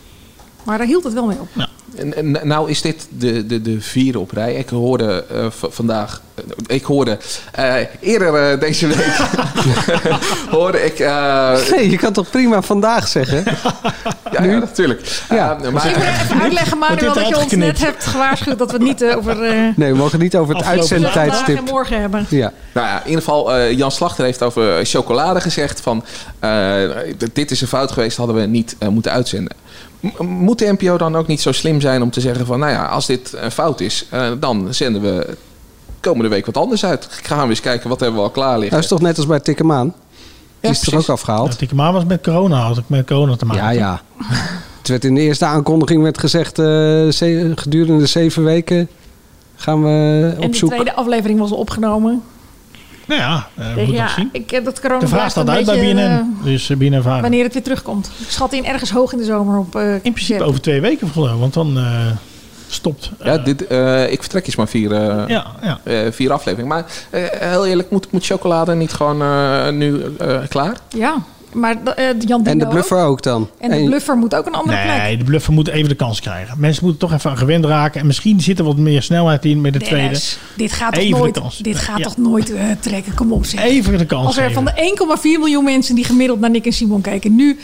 [0.64, 1.48] Maar daar hield het wel mee op.
[1.96, 4.54] En, en nou is dit de, de, de vierde op rij.
[4.56, 6.44] Ik hoorde eh, vandaag, eh,
[6.76, 7.18] ik hoorde
[7.52, 9.18] eh, eerder deze week,
[10.58, 11.00] hoorde ik...
[11.00, 13.44] eh, Nee, je kan toch prima vandaag zeggen?
[14.34, 15.24] ja, ja, natuurlijk.
[15.30, 15.58] Ja.
[15.64, 19.04] Eh, maar, Even uitleggen, Manuel, dat je ons net hebt gewaarschuwd dat we het niet
[19.16, 21.62] over eh Nee, we mogen niet over het vandaag en uitzendtijdstip.
[21.72, 22.26] morgen hebben.
[22.30, 22.52] Ja.
[22.74, 26.04] Nou ja, in ieder geval, eh, Jan Slachter heeft over chocolade gezegd van...
[26.40, 26.84] eh,
[27.34, 29.56] dit is een fout geweest, hadden we niet moeten uitzenden.
[30.20, 32.60] Moet de NPO dan ook niet zo slim zijn om te zeggen van...
[32.60, 35.38] nou ja, als dit een fout is, eh, dan zenden we
[36.00, 37.08] komende week wat anders uit.
[37.10, 38.72] Gaan we eens kijken, wat hebben we al klaar liggen.
[38.72, 39.88] Dat is toch net als bij Tikkemaan?
[39.88, 39.94] Die
[40.60, 41.52] Ja, is er ook afgehaald?
[41.52, 43.64] Ja, Tikema was met corona, had ik met corona te maken.
[43.64, 44.02] Ja, ja.
[44.78, 48.88] Het werd in de eerste aankondiging werd gezegd, eh, gedurende zeven weken
[49.56, 50.70] gaan we En op de zoek.
[50.70, 52.22] tweede aflevering was opgenomen.
[53.18, 54.30] Nou ja, moeten ja, zien.
[54.32, 55.98] ik, dat corona De vraag staat uit bij BNN.
[55.98, 57.22] eh, dus BNN Vara.
[57.22, 58.12] wanneer het weer terugkomt.
[58.18, 59.76] Ik schat in ergens hoog in de zomer op.
[59.76, 62.06] eh, In principe over twee weken geloof want dan eh,
[62.68, 63.12] stopt.
[63.24, 65.80] Ja, dit, eh, ik vertrek is maar vier, eh, Ja, ja.
[65.84, 66.76] eh, vier afleveringen.
[66.76, 70.76] Maar eh, heel eerlijk, moet, moet chocolade niet gewoon eh, nu eh, klaar?
[70.90, 71.16] Ja,
[71.54, 73.10] maar eh, Jan En de bluffer ook.
[73.10, 73.50] ook dan.
[73.60, 74.98] En de bluffer moet ook een andere plek.
[75.02, 76.60] Nee, de bluffer moet even de kans krijgen.
[76.60, 78.00] Mensen moeten toch even aan gewend raken.
[78.02, 79.98] En misschien zit er wat meer snelheid in met de tweede.
[80.02, 82.04] Dennis, dit gaat toch Even nooit, dit gaat Ja.
[82.04, 83.14] toch nooit eh, trekken?
[83.14, 83.64] Kom op zeg.
[83.64, 84.64] Even de kans Als er geven.
[84.64, 84.82] van de
[85.18, 87.36] 1,4 miljoen mensen die gemiddeld naar Nick en Simon kijken...
[87.36, 87.60] nu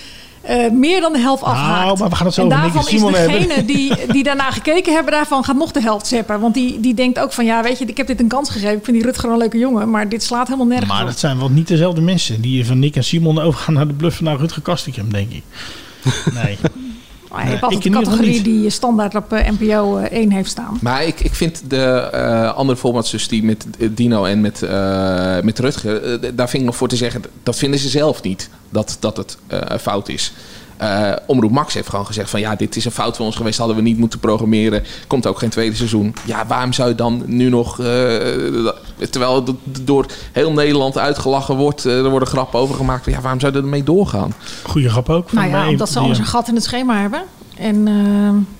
[0.47, 1.85] eh, meer dan de helft afhaakt.
[1.85, 3.65] Nou, maar we gaan het zo en daarvan Simon is degene hebben.
[3.65, 5.11] die, die daarna gekeken hebben...
[5.11, 6.39] daarvan gaat nog de helft zeppen.
[6.39, 7.45] Want die, die denkt ook van...
[7.45, 8.77] ja, weet je, ik heb dit een kans gegeven.
[8.77, 9.89] Ik vind die Rutger een leuke jongen.
[9.89, 11.07] Maar dit slaat helemaal nergens Maar op.
[11.07, 12.41] dat zijn wel niet dezelfde mensen.
[12.41, 15.43] Die van Nick en Simon overgaan naar de bluffer naar Rutger Kastikum, denk ik.
[16.43, 16.57] Nee.
[17.31, 20.77] Maar je hebt ik altijd een categorie die standaard op eh, NPO 1 heeft staan.
[20.81, 24.61] Maar ik, ik vind de eh, andere formats, dus die met eh, Dino en met,
[24.63, 28.21] eh, met Rutger, eh, daar vind ik nog voor te zeggen, dat vinden ze zelf
[28.21, 30.33] niet, dat, dat het eh, fout is.
[30.77, 33.57] Eh, Omroep Max heeft gewoon gezegd van ja, dit is een fout van ons geweest,
[33.57, 34.83] hadden we niet moeten programmeren.
[35.07, 36.15] Komt ook geen tweede seizoen.
[36.25, 37.85] Ja, waarom zou je dan nu nog, eh,
[39.09, 43.05] terwijl het door heel Nederland uitgelachen wordt, eh, er worden grappen over gemaakt.
[43.05, 44.33] Ja, waarom zou je ermee doorgaan?
[44.63, 45.29] Goeie grap ook.
[45.29, 47.21] van Nou ja, mij, omdat ze anders een gat in het schema hebben.
[47.57, 48.56] En eh,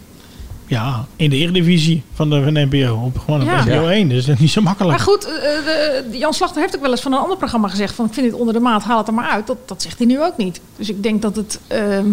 [0.68, 3.02] Ja, in de Eredivisie van de, van de NPO.
[3.06, 3.64] Op, gewoon op Ja.
[3.66, 4.10] NPO 1.
[4.10, 4.98] Dus dat is niet zo makkelijk.
[4.98, 7.96] Maar goed, eh, de, Jan Slachter heeft ook wel eens van een ander programma gezegd...
[7.96, 9.48] van ik vind dit onder de maat, haal het er maar uit.
[9.48, 10.62] Dat, dat zegt hij nu ook niet.
[10.78, 12.10] Dus ik denk dat het ehm,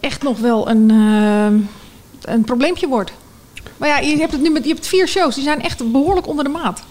[0.00, 1.56] echt nog wel een, ehm,
[2.34, 3.12] een probleempje wordt.
[3.76, 6.26] Maar ja, je hebt het nu met je hebt vier shows, die zijn echt behoorlijk
[6.26, 6.82] onder de maat.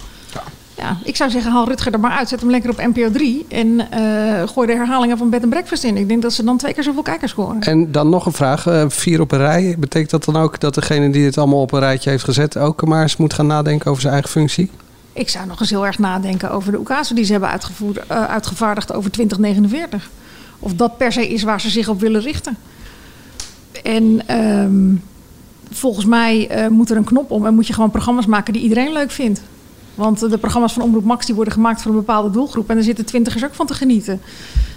[0.82, 2.30] Ja, ik zou zeggen, haal Rutger er maar uit.
[2.30, 3.46] Zet hem lekker op NPO 3.
[3.50, 5.98] En eh, gooi de herhalingen van Bed and Breakfast in.
[5.98, 7.62] Ik denk dat ze dan twee keer zoveel kijkers scoren.
[7.62, 8.68] En dan nog een vraag.
[8.68, 9.76] eh, vier op een rij.
[9.80, 12.58] Betekent dat dan ook dat degene die het allemaal op een rijtje heeft gezet...
[12.58, 14.70] ook maar eens moet gaan nadenken over zijn eigen functie?
[15.14, 18.24] Ik zou nog eens heel erg nadenken over de oekazen die ze hebben uitgevoerd, eh,
[18.24, 20.10] uitgevaardigd over 2049.
[20.60, 22.58] Of dat per se is waar ze zich op willen richten.
[23.84, 24.96] En ehm,
[25.72, 28.94] volgens mij moet er een knop om en moet je gewoon programma's maken die iedereen
[28.94, 29.42] leuk vindt.
[29.96, 32.70] Want de programma's van Omroep Max die worden gemaakt voor een bepaalde doelgroep.
[32.70, 34.22] En daar zitten twintigers ook van te genieten.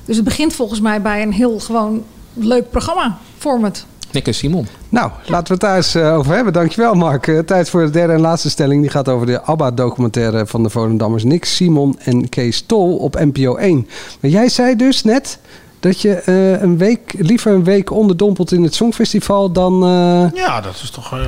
[0.05, 3.87] Dus het begint volgens mij bij een heel gewoon leuk programma format.
[4.15, 4.67] Nick en Simon.
[4.89, 6.53] Nou, laten we het daar eens eh, over hebben.
[6.53, 7.27] Dankjewel, Mark.
[7.27, 8.81] Eh, tijd voor de derde en laatste stelling.
[8.81, 11.25] Die gaat over de ABBA-documentaire van de Volendammers.
[11.25, 13.89] Nick, Simon en Kees Tol op NPO 1.
[14.21, 15.39] Maar jij zei dus net
[15.85, 19.83] dat je eh, een week, liever een week onderdompelt in het Songfestival dan...
[19.83, 21.27] eh, Ja, dat is toch, eh,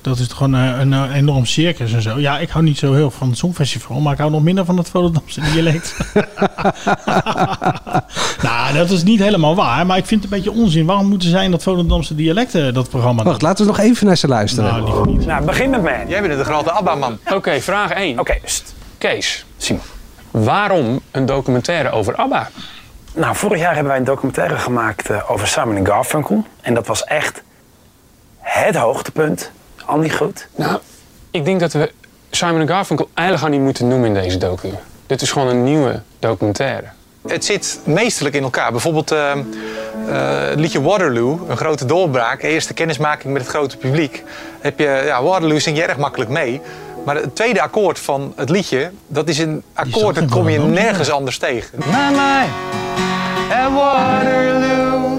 [0.00, 2.18] dat is toch een, een, eh, enorm circus en zo.
[2.18, 4.76] Ja, ik hou niet zo heel van het Songfestival, maar ik hou nog minder van
[4.76, 5.96] het Volendamse dialect.
[8.42, 10.86] nou, dat is niet helemaal waar, maar ik vind het een beetje onzin.
[10.86, 14.06] Waarom moeten zij in dat Volendamse dialect eh, dat programma Wacht, laten we nog even
[14.06, 14.70] naar ze luisteren.
[14.72, 15.26] Nou, liever niet.
[15.26, 16.04] Nou, begin met mij.
[16.08, 17.18] Jij bent de grote ABBA-man.
[17.34, 18.18] Oké, vraag 1.
[18.18, 18.34] Oké,
[18.98, 19.44] Kees.
[19.56, 19.82] Simon.
[20.30, 22.50] Waarom een documentaire over ABBA?
[23.18, 26.44] Nou, vorig jaar hebben wij een documentaire gemaakt eh, over Simon Garfunkel.
[26.60, 27.42] En dat was echt
[28.38, 29.50] het hoogtepunt.
[29.84, 30.48] Andy goed.
[30.54, 30.78] Nou,
[31.30, 31.92] ik denk dat we
[32.30, 34.70] Simon Garfunkel eigenlijk al niet moeten noemen in deze docu.
[35.06, 36.86] Dit is gewoon een nieuwe documentaire.
[37.28, 38.70] Het zit meesterlijk in elkaar.
[38.70, 39.38] Bijvoorbeeld eh, eh,
[40.48, 42.42] het liedje Waterloo, een grote doorbraak.
[42.42, 44.24] Eerste kennismaking met het grote publiek.
[44.60, 46.60] Heb je, ja, Waterloo zing je erg makkelijk mee.
[47.04, 51.10] Maar het tweede akkoord van het liedje, dat is een akkoord dat kom je nergens
[51.10, 51.78] anders tegen.
[51.90, 52.44] Mama,
[53.50, 55.18] at Waterloo.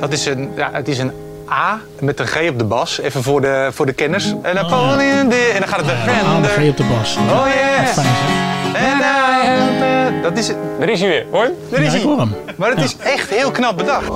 [0.00, 1.12] Dat is een, ja, het is een
[1.50, 4.34] A met een G op de bas, even voor de, voor de kenners.
[4.42, 6.50] En Napoleon did, en dan gaat het de Fender.
[6.50, 7.16] G op de bas.
[7.16, 7.96] Oh yes!
[7.98, 10.22] And I.
[10.22, 10.56] Dat is het.
[10.78, 11.50] Daar is hij weer, hoor.
[11.70, 12.26] Daar is Ja, ik hoor hij.
[12.26, 12.54] hem.
[12.56, 14.08] Maar het is echt heel knap bedacht.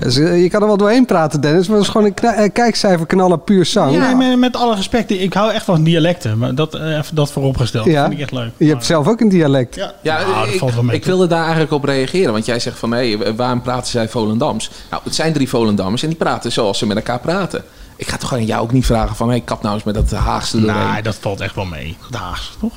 [0.00, 1.66] Ja, ze- je kan er wel doorheen praten, Dennis.
[1.68, 3.96] Maar het is gewoon een kna- eh, kijkcijfer knallen puur zang.
[3.98, 7.32] Nee, met, met alle respect, ik hou echt van dialecten, maar dat, eh, even dat
[7.32, 7.86] vooropgesteld.
[7.86, 8.02] Ja.
[8.02, 8.50] vind ik echt leuk.
[8.56, 9.74] Je hebt zelf ook een dialect.
[9.74, 10.96] Ja, Ja, Nou, dat ik, valt wel mee.
[10.96, 12.32] ik wilde daar eigenlijk op reageren.
[12.32, 14.70] Want jij zegt van, hé, waarom praten zij Volendams?
[14.90, 17.62] Nou, het zijn drie Volendammers en die praten zoals ze met elkaar praten.
[17.96, 20.10] Ik ga toch gewoon jou ook niet vragen van, hé, kap nou eens met dat
[20.10, 20.92] Haagse doorheen.
[20.92, 21.96] Nee, dat valt echt wel mee.
[22.10, 22.72] Dat Haagse, toch?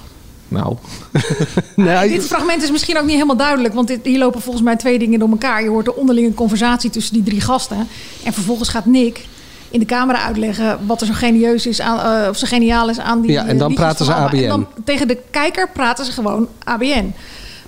[0.51, 0.77] Nou,
[2.09, 4.99] Dit fragment is misschien ook niet helemaal duidelijk, want dit, hier lopen volgens mij twee
[4.99, 5.63] dingen door elkaar.
[5.63, 7.87] Je hoort de onderlinge conversatie tussen die drie gasten.
[8.23, 9.25] En vervolgens gaat Nick
[9.69, 12.99] in de camera uitleggen wat er zo genieus is aan, eh, of zo geniaal is
[12.99, 13.31] aan die.
[13.31, 14.37] Ja, en eh, dan praten ze ABBA.
[14.37, 14.49] En ABN.
[14.49, 17.13] dan tegen de kijker praten ze gewoon ABN.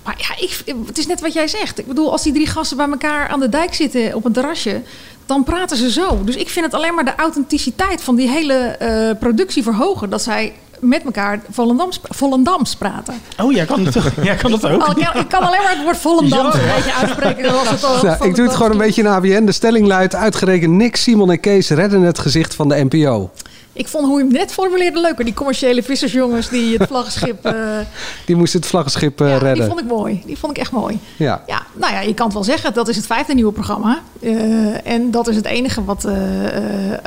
[0.04, 1.80] Maar ja, ik, het is net wat jij zegt.
[1.80, 4.82] Ik bedoel, als die drie gasten bij elkaar aan de dijk zitten op een terrasje,
[5.26, 6.24] dan praten ze zo.
[6.24, 10.10] Dus ik vind het alleen maar de authenticiteit van die hele eh, productie verhogen.
[10.10, 13.14] Dat zij met elkaar Volendams, Volendams praten.
[13.42, 14.82] Oh, jij kan het, jij kan het ook.
[14.84, 16.62] Al- ik, kan, ik kan alleen maar het woord Volendams Ja.
[16.62, 17.50] een beetje uitspreken.
[17.50, 19.46] zoals het al- Nou, ik doe het gewoon een beetje in ABN.
[19.46, 23.32] De stelling luidt uitgerekend Nick, Simon en Kees redden het gezicht van de NPO.
[23.76, 25.26] Ik vond hoe je hem net formuleerde leuker.
[25.26, 27.46] Die commerciële vissersjongens die het vlaggenschip...
[27.46, 27.78] eh,
[28.26, 29.68] Die moest het vlaggenschip eh, die redden.
[29.68, 30.22] vond ik mooi.
[30.26, 31.00] Die vond ik echt mooi.
[31.18, 31.44] Ja.
[31.48, 32.74] Ja, nou ja, je kan het wel zeggen.
[32.74, 34.02] Dat is het vijfde nieuwe programma.
[34.22, 36.08] Eh, en dat is het enige wat...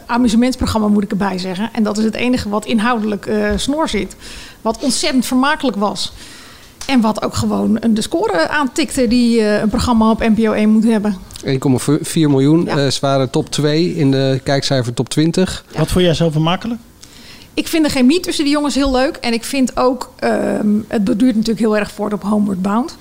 [0.07, 1.71] amusementsprogramma moet ik erbij zeggen.
[1.73, 4.17] En dat is het enige wat inhoudelijk snor zit.
[4.63, 6.13] Wat ontzettend vermakelijk was.
[6.87, 10.85] En wat ook gewoon de score aantikte die eh, een programma op NPO 1 moet
[10.85, 11.17] hebben.
[11.45, 11.51] 1,4
[12.13, 12.69] miljoen.
[12.69, 15.65] eh ze waren top 2 in de kijkcijfer top 20.
[15.77, 16.81] Wat vond jij zo vermakelijk?
[17.55, 19.17] Ik vind de chemie tussen die jongens heel leuk.
[19.17, 22.97] En ik vind ook, ehm, het beduurt natuurlijk heel erg voort op Homeward Bound.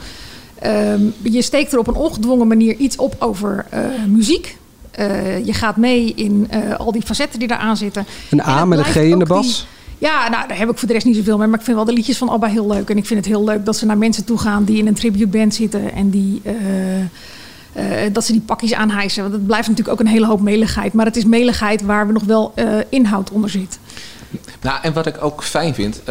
[0.60, 4.58] Ehm, je steekt er op een ongedwongen manier iets op over eh, muziek.
[4.92, 8.06] Eh, je gaat mee in eh, al die facetten die eraan zitten.
[8.32, 9.46] Een En A met een G in de bas.
[9.46, 11.48] die- ja, nou, daar heb ik voor de rest niet zoveel mee.
[11.48, 12.90] Maar ik vind wel de liedjes van ABBA heel leuk.
[12.90, 14.94] En ik vind het heel leuk dat ze naar mensen toe gaan die in een
[14.94, 15.94] tributeband zitten.
[15.94, 19.22] En die, eh, eh, dat ze die pakjes aanhijsen.
[19.22, 20.94] Want het blijft natuurlijk ook een hele hoop meligheid.
[20.94, 23.80] Maar het is meligheid waar we nog wel eh, inhoud onder zit.
[24.62, 26.10] Nou, en wat ik ook fijn vind,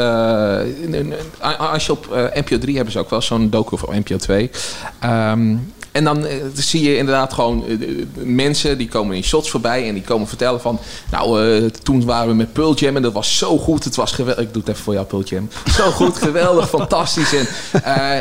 [1.59, 4.51] als je op NPO 3 hebben ze ook wel zo'n docu op NPO 2.
[4.99, 5.57] Ehm,
[5.95, 7.77] en dan eh, zie je inderdaad gewoon eh,
[8.15, 10.79] mensen die komen in shots voorbij en die komen vertellen van,
[11.11, 14.13] nou, eh, toen waren we met Pearl Jam en dat was zo goed, het was
[14.13, 14.45] geweldig.
[14.45, 15.49] Ik doe het even voor jou, Pearl Jam.
[15.77, 17.33] Zo goed, geweldig, fantastisch.
[17.35, 17.47] En,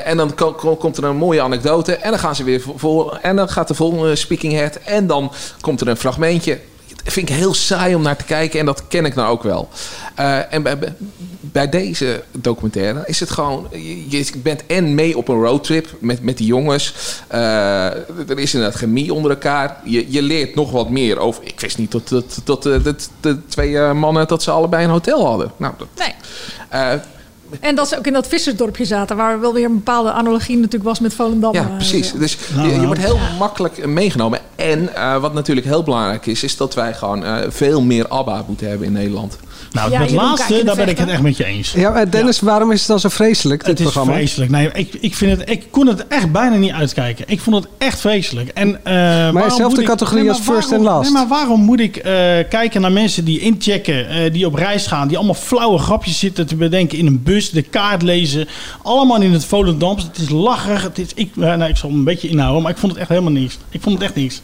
[0.05, 2.79] en dan ko- ko- komt er een mooie anekdote en dan gaan ze weer voor,
[2.79, 5.31] voor- en dan gaat de volgende speaking head en dan
[5.61, 6.59] komt er een fragmentje
[7.03, 9.69] vind ik heel saai om naar te kijken en dat ken ik nou ook wel.
[10.15, 10.77] Eh, en bij,
[11.39, 16.23] bij- deze documentaire is het gewoon, je, je bent en mee op een roadtrip met,
[16.23, 16.93] met die jongens.
[17.27, 17.39] Eh,
[18.29, 19.77] er is inderdaad chemie onder elkaar.
[19.85, 21.43] Je, je leert nog wat meer over.
[21.43, 22.11] Ik wist niet tot,
[22.43, 25.51] tot de, twee eh, mannen dat ze allebei een hotel hadden.
[25.57, 26.99] Nou, dat, Nee.
[27.59, 30.83] En dat ze ook in dat vissersdorpje zaten, waar wel weer een bepaalde analogie natuurlijk
[30.83, 31.53] was met Volendam.
[31.53, 32.11] Ja, eh, precies.
[32.11, 32.87] Dus Nou, je, je nou.
[32.87, 34.39] wordt heel makkelijk eh, meegenomen.
[34.55, 38.43] En eh, wat natuurlijk heel belangrijk is, is dat wij gewoon eh, veel meer ABBA
[38.47, 39.37] moeten hebben in Nederland.
[39.73, 41.71] Nou, Ja, dat laatste, daar ben ik het echt met je eens.
[41.71, 44.13] Ja, maar Dennis, waarom is het dan zo vreselijk, dit Het is programma?
[44.13, 44.51] vreselijk.
[44.51, 47.25] Nee, ik, ik, vind het, ik kon het echt bijna niet uitkijken.
[47.27, 48.49] Ik vond het echt vreselijk.
[48.49, 51.03] En, eh, waarom dezelfde ik- categorie maar als first waarom- and last.
[51.03, 52.11] Nee, maar waarom moet ik eh,
[52.49, 56.47] kijken naar mensen die inchecken, eh, die op reis gaan, die allemaal flauwe grapjes zitten
[56.47, 58.47] te bedenken in een bus, de kaart lezen,
[58.83, 60.03] allemaal in het Volendams.
[60.03, 60.83] Het is lacherig.
[60.83, 63.09] Het is, ik, nou, ik zal hem een beetje inhouden, maar ik vond het echt
[63.09, 63.57] helemaal niks.
[63.69, 64.41] Ik vond het echt niks.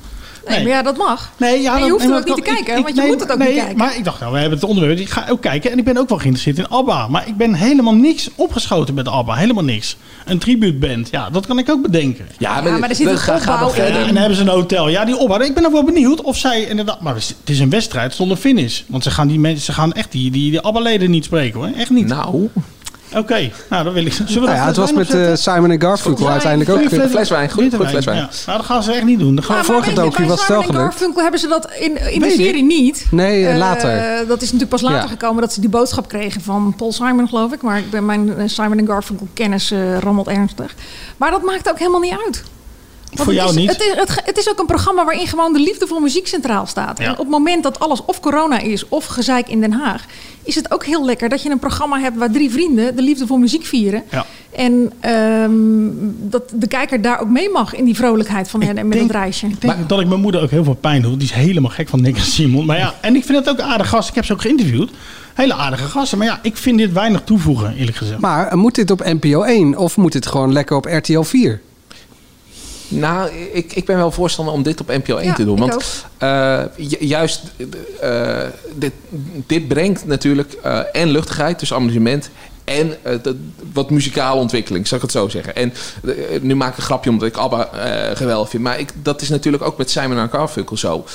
[0.47, 1.31] Nee, maar ja, dat mag.
[1.37, 3.09] Nee, ja, en je hoeft er maar ook niet te kijken, ik- want je nee,
[3.11, 3.77] moet het ook nee, niet kijken.
[3.77, 4.99] Maar ik dacht, nou, we hebben het onderwerp.
[4.99, 5.71] Ik ga ook kijken.
[5.71, 7.07] En ik ben ook wel geïnteresseerd in ABBA.
[7.07, 9.35] Maar ik ben helemaal niks opgeschoten met ABBA.
[9.35, 9.97] Helemaal niks.
[10.25, 11.07] Een tributeband.
[11.11, 12.27] Ja, dat kan ik ook bedenken.
[12.37, 13.73] Ja, maar er zit een opbouw in.
[13.73, 14.01] verder.
[14.01, 14.89] En dan hebben ze een hotel.
[14.89, 15.39] Ja, die opbouw.
[15.39, 17.01] Ik ben ook wel benieuwd of zij inderdaad...
[17.01, 18.81] Maar het is een wedstrijd zonder finish.
[18.87, 21.69] Want ze gaan, die mensen, ze gaan echt die, die, die ABBA-leden niet spreken hoor.
[21.77, 22.07] Echt niet.
[22.07, 22.49] Nou...
[23.15, 24.13] Oké, nou dan wil ik...
[24.13, 25.35] Zullen we Nou ja, het was met eh?
[25.35, 26.75] Simon en Garfunkel Ja, uiteindelijk ook.
[26.75, 26.99] goeie weer.
[26.99, 28.17] Fles- fles wijn, goed, goed fles wijn.
[28.17, 28.29] Ja.
[28.45, 29.35] Nou, dat gaan ze echt niet doen.
[29.35, 30.83] Dat gaan Maar, vorige docu was het wel gelukt.
[30.83, 33.05] Garfunkel hebben ze dat in, in de serie niet.
[33.11, 33.91] Nee, Eh, later.
[34.27, 35.07] dat is natuurlijk pas later Ja.
[35.07, 37.61] gekomen dat ze die boodschap kregen van Paul Simon, geloof ik.
[37.61, 40.75] Maar ik ben mijn eh, Simon en Garfunkel kennis eh rammelt ernstig.
[41.17, 42.43] Maar dat maakt ook helemaal niet uit.
[43.09, 43.69] Want Voor het jou is, niet?
[43.69, 46.65] Het is, het, het is ook een programma waarin gewoon de liefde voor muziek centraal
[46.65, 46.97] staat.
[46.99, 47.05] Ja.
[47.05, 50.05] En op het moment dat alles of corona is of gezeik in Den Haag...
[50.43, 53.27] is het ook heel lekker dat je een programma hebt waar drie vrienden de liefde
[53.27, 54.03] voor muziek vieren.
[54.11, 54.25] Ja.
[54.51, 55.51] En ehm,
[56.29, 59.11] dat de kijker daar ook mee mag in die vrolijkheid van hen en met denk-
[59.11, 59.47] het reisje.
[59.47, 61.17] Ik denk dat ik mijn moeder ook heel veel pijn doe.
[61.17, 62.65] Die is helemaal gek van Nick en Simon.
[62.65, 64.09] Maar ja, en ik vind het ook aardig gast.
[64.09, 64.91] Ik heb ze ook geïnterviewd.
[65.33, 66.17] Hele aardige gasten.
[66.17, 68.19] Maar ja, ik vind dit weinig toevoegen, eerlijk gezegd.
[68.19, 71.61] Maar eh, moet dit op NPO 1 of moet dit gewoon lekker op RTL 4?
[72.89, 75.59] Nou, ik, ik ben wel voorstander om dit op NPO 1 Ja, te doen.
[75.59, 77.41] Want eh, ju- juist
[78.01, 78.37] eh,
[78.75, 78.91] dit,
[79.47, 82.29] dit brengt natuurlijk eh, en luchtigheid, dus amusement.
[82.63, 83.35] En eh, dat-
[83.73, 85.55] wat muzikale ontwikkeling, zou ik het zo zeggen.
[85.55, 85.73] En
[86.05, 88.63] eh, nu maak ik een grapje omdat ik ABBA eh, geweldig vind.
[88.63, 91.05] Maar ik, dat is natuurlijk ook met Simon en Garfunkel zo.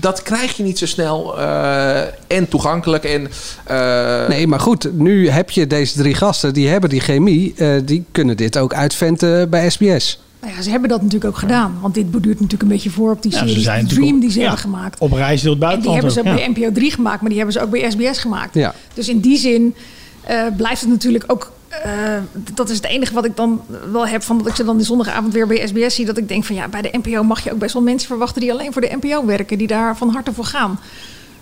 [0.00, 3.04] Dat krijg je niet zo snel eh, en toegankelijk.
[3.04, 3.28] En,
[3.64, 7.54] eh, Nee, maar goed, nu heb je deze drie gasten, die hebben die chemie.
[7.56, 10.20] eh, die kunnen dit ook uitventen bij SBS.
[10.40, 11.78] Nou ja, ze hebben dat natuurlijk ook gedaan.
[11.80, 14.20] Want dit borduurt natuurlijk een beetje voor op die Ja, ze serie zijn Dream natuurlijk
[14.20, 15.00] die ze ja, hebben gemaakt.
[15.00, 16.14] Op reis door het En die buitenland.
[16.14, 16.64] hebben ze ook, bij.
[16.64, 18.54] NPO 3 gemaakt, maar die hebben ze ook bij SBS gemaakt.
[18.54, 18.74] Ja.
[18.94, 19.74] Dus in die zin
[20.22, 21.52] eh, blijft het natuurlijk ook...
[21.82, 22.18] eh,
[22.54, 24.86] dat is het enige wat ik dan wel heb van dat ik ze dan die
[24.86, 26.06] zondagavond weer bij SBS zie.
[26.06, 28.40] Dat ik denk van ja, bij de NPO mag je ook best wel mensen verwachten
[28.40, 29.58] die alleen voor de NPO werken.
[29.58, 30.80] Die daar van harte voor gaan.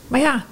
[0.08, 0.44] Maar ja,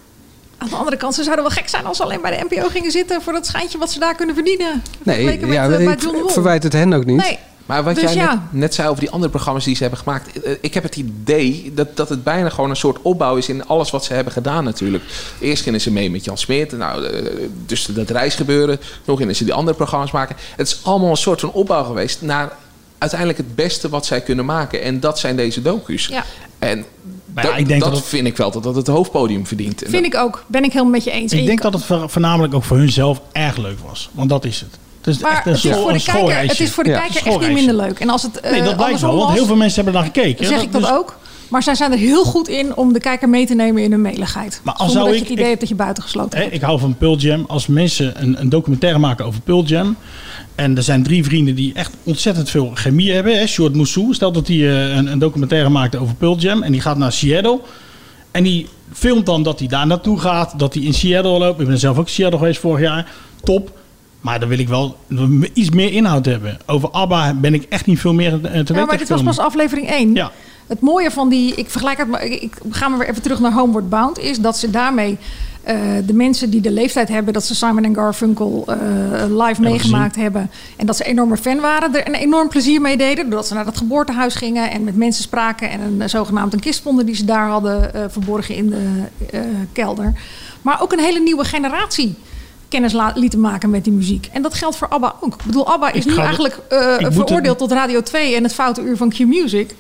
[0.58, 2.68] aan de andere kant, ze zouden wel gek zijn als ze alleen bij de NPO
[2.68, 4.82] gingen zitten voor dat schijntje wat ze daar kunnen verdienen.
[5.02, 7.16] Nee, met, ja, eh, ik verwijt het hen ook niet.
[7.16, 7.38] Nee.
[7.69, 8.33] Maar wat Dus jij ja.
[8.35, 10.40] net, net zei over die andere programma's die ze hebben gemaakt.
[10.42, 13.66] eh, Ik heb het idee dat, dat het bijna gewoon een soort opbouw is in
[13.66, 15.04] alles wat ze hebben gedaan natuurlijk.
[15.40, 16.73] Eerst gingen ze mee met Jan Smit.
[16.73, 17.23] Nou, eh,
[17.66, 18.81] dus dat reisgebeuren.
[19.04, 20.37] Nog gingen ze die andere programma's maken.
[20.56, 22.52] Het is allemaal een soort van opbouw geweest naar
[22.98, 24.83] uiteindelijk het beste wat zij kunnen maken.
[24.83, 26.06] En dat zijn deze docu's.
[26.06, 26.25] Ja.
[26.58, 26.85] En
[27.37, 29.83] ja, dat, ik denk dat dat het- vind ik wel dat dat het hoofdpodium verdient.
[29.83, 30.44] En Vind ik ook.
[30.46, 31.31] Ben ik helemaal met je eens.
[31.33, 34.08] En Ik je denk kan- dat het voor- voornamelijk ook voor hunzelf erg leuk was.
[34.12, 34.79] Want dat is het.
[34.99, 36.90] Het is Maar echt een, het is, school- voor de kijker, het is voor de
[36.90, 36.99] Ja.
[36.99, 37.99] kijker echt niet minder leuk.
[38.01, 39.19] En als het eh Nee, dat blijkt andersom wel.
[39.19, 40.44] Want was, heel veel mensen hebben naar gekeken.
[40.46, 41.17] zeg Dat- ik dat dus- ook.
[41.49, 44.01] Maar zij zijn er heel goed in om de kijker mee te nemen in hun
[44.01, 44.61] meligheid.
[44.65, 46.44] Maar als Zonder dat je ik- het idee ik- hebt dat je buiten gesloten Hè,
[46.44, 47.44] ik hou van Pearl Jam.
[47.49, 49.96] Als mensen een, een documentaire maken over Pearl Jam.
[50.55, 53.38] En er zijn drie vrienden die echt ontzettend veel chemie hebben.
[53.38, 53.46] Hè.
[53.46, 56.63] Short Moussou, stel dat hij eh, een, een documentaire maakt over Pearl Jam.
[56.63, 57.61] En die gaat naar Seattle.
[58.31, 60.59] En die filmt dan dat hij daar naartoe gaat.
[60.59, 61.61] Dat hij in Seattle loopt.
[61.61, 63.07] Ik ben zelf ook in Seattle geweest vorig jaar.
[63.44, 63.77] Top.
[64.21, 64.96] Maar dan wil ik wel
[65.52, 66.58] iets meer inhoud hebben.
[66.66, 69.23] Over ABBA ben ik echt niet veel meer eh, te weten Ja, maar dit was
[69.23, 70.14] pas aflevering 1.
[70.14, 70.33] Ja.
[70.66, 73.52] Het mooie van die, ik vergelijk het, maar ik, ga maar weer even terug naar
[73.52, 75.19] Homeward Bound, is dat ze daarmee
[75.62, 80.16] eh, de mensen die de leeftijd hebben dat ze Simon en Garfunkel eh, live meegemaakt
[80.16, 83.54] hebben en dat ze enorme fan waren, er een enorm plezier mee deden, doordat ze
[83.54, 87.14] naar dat geboortehuis gingen en met mensen spraken en een zogenaamd een kist vonden die
[87.14, 89.04] ze daar hadden verborgen in de
[89.73, 90.12] kelder.
[90.62, 92.16] Maar ook een hele nieuwe generatie
[92.69, 94.29] kennis la- lieten maken met die muziek.
[94.33, 95.35] En dat geldt voor ABBA ook.
[95.35, 98.81] Ik bedoel, ABBA is Ik nu eigenlijk eh, veroordeeld tot Radio 2 en het foute
[98.83, 99.75] uur van Q-Music.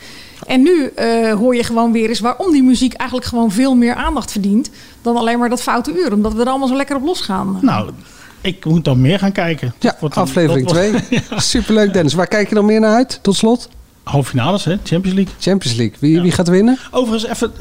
[0.46, 3.94] En nu eh, hoor je gewoon weer eens waarom die muziek eigenlijk gewoon veel meer
[3.94, 4.70] aandacht verdient
[5.02, 6.12] dan alleen maar dat foute uur.
[6.12, 7.58] Omdat we er allemaal zo lekker op losgaan.
[7.62, 7.90] Nou,
[8.40, 9.74] ik moet dan meer gaan kijken.
[9.78, 10.92] Ja, dan- aflevering dat 2.
[11.30, 12.14] was- Superleuk, Dennis.
[12.14, 13.18] Waar kijk je dan meer naar uit?
[13.22, 13.68] Tot slot?
[14.02, 14.76] Halve finales, hè?
[14.84, 15.34] Champions League.
[15.38, 15.96] Champions League.
[16.00, 16.78] Wie, wie gaat winnen?
[16.90, 17.52] Overigens, even,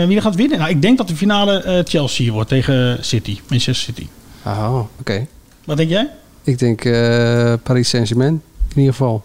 [0.00, 0.58] eh, wie gaat winnen?
[0.58, 4.06] Nou, ik denk dat de finale eh, Chelsea wordt tegen City, Manchester City.
[4.46, 5.26] Oh, oké.
[5.64, 6.08] Wat denk jij?
[6.44, 8.42] Ik denk eh, Paris Saint-Germain.
[8.74, 9.24] In ieder geval.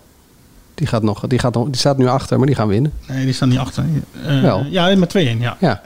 [0.75, 2.93] Die, gaat nog, die, gaat nog, die staat nu achter, maar die gaan winnen.
[3.07, 3.83] Nee, die staan niet achter.
[4.25, 4.65] Eh, Wel.
[4.69, 5.57] Ja, met 2-1, ja.
[5.59, 5.81] Ja.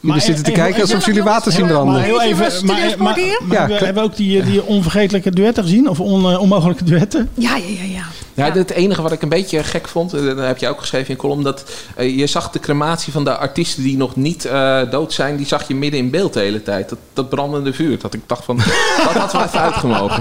[0.00, 1.94] Maar Jullie zitten te even- kijken alsof even- jullie water zien branden.
[1.94, 3.20] Maar heel even, maar, maar, maar
[3.50, 5.88] Ja, we hebben ook die, die onvergetelijke duetten gezien?
[5.88, 7.28] Of on, eh, onmogelijke duetten?
[7.34, 8.02] Ja, ja, ja, ja.
[8.46, 11.08] Ja, het enige wat ik een beetje gek vond, eh, dat heb je ook geschreven
[11.08, 11.64] in je column, dat
[11.96, 15.46] eh, je zag de crematie van de artiesten die nog niet eh, dood zijn, die
[15.46, 16.88] zag je midden in beeld de hele tijd.
[16.88, 17.98] Dat, dat brandende vuur.
[17.98, 18.56] Dat ik dacht van,
[19.04, 20.20] dat had wel even uitgemogen.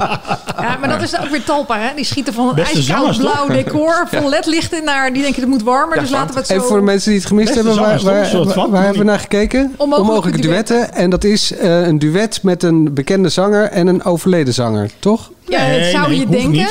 [0.61, 1.95] Ja, maar dat is ook weer Talpa, hè?
[1.95, 4.29] Die schieten van een Beste ijskoud blauw decor vol Ja.
[4.29, 5.13] ledlichten naar...
[5.13, 6.53] Die denken het moet warmer, Ja, dus laten we het zo...
[6.53, 9.19] Even voor de mensen die het gemist Beste hebben, waar, waar, Een hebben we naar
[9.19, 9.73] gekeken?
[9.77, 10.93] Onmogelijke duetten.
[10.93, 15.31] En dat is eh, een duet met een bekende zanger en een overleden zanger, toch?
[15.45, 16.69] Ja, Nee, dat zou nee, je denken.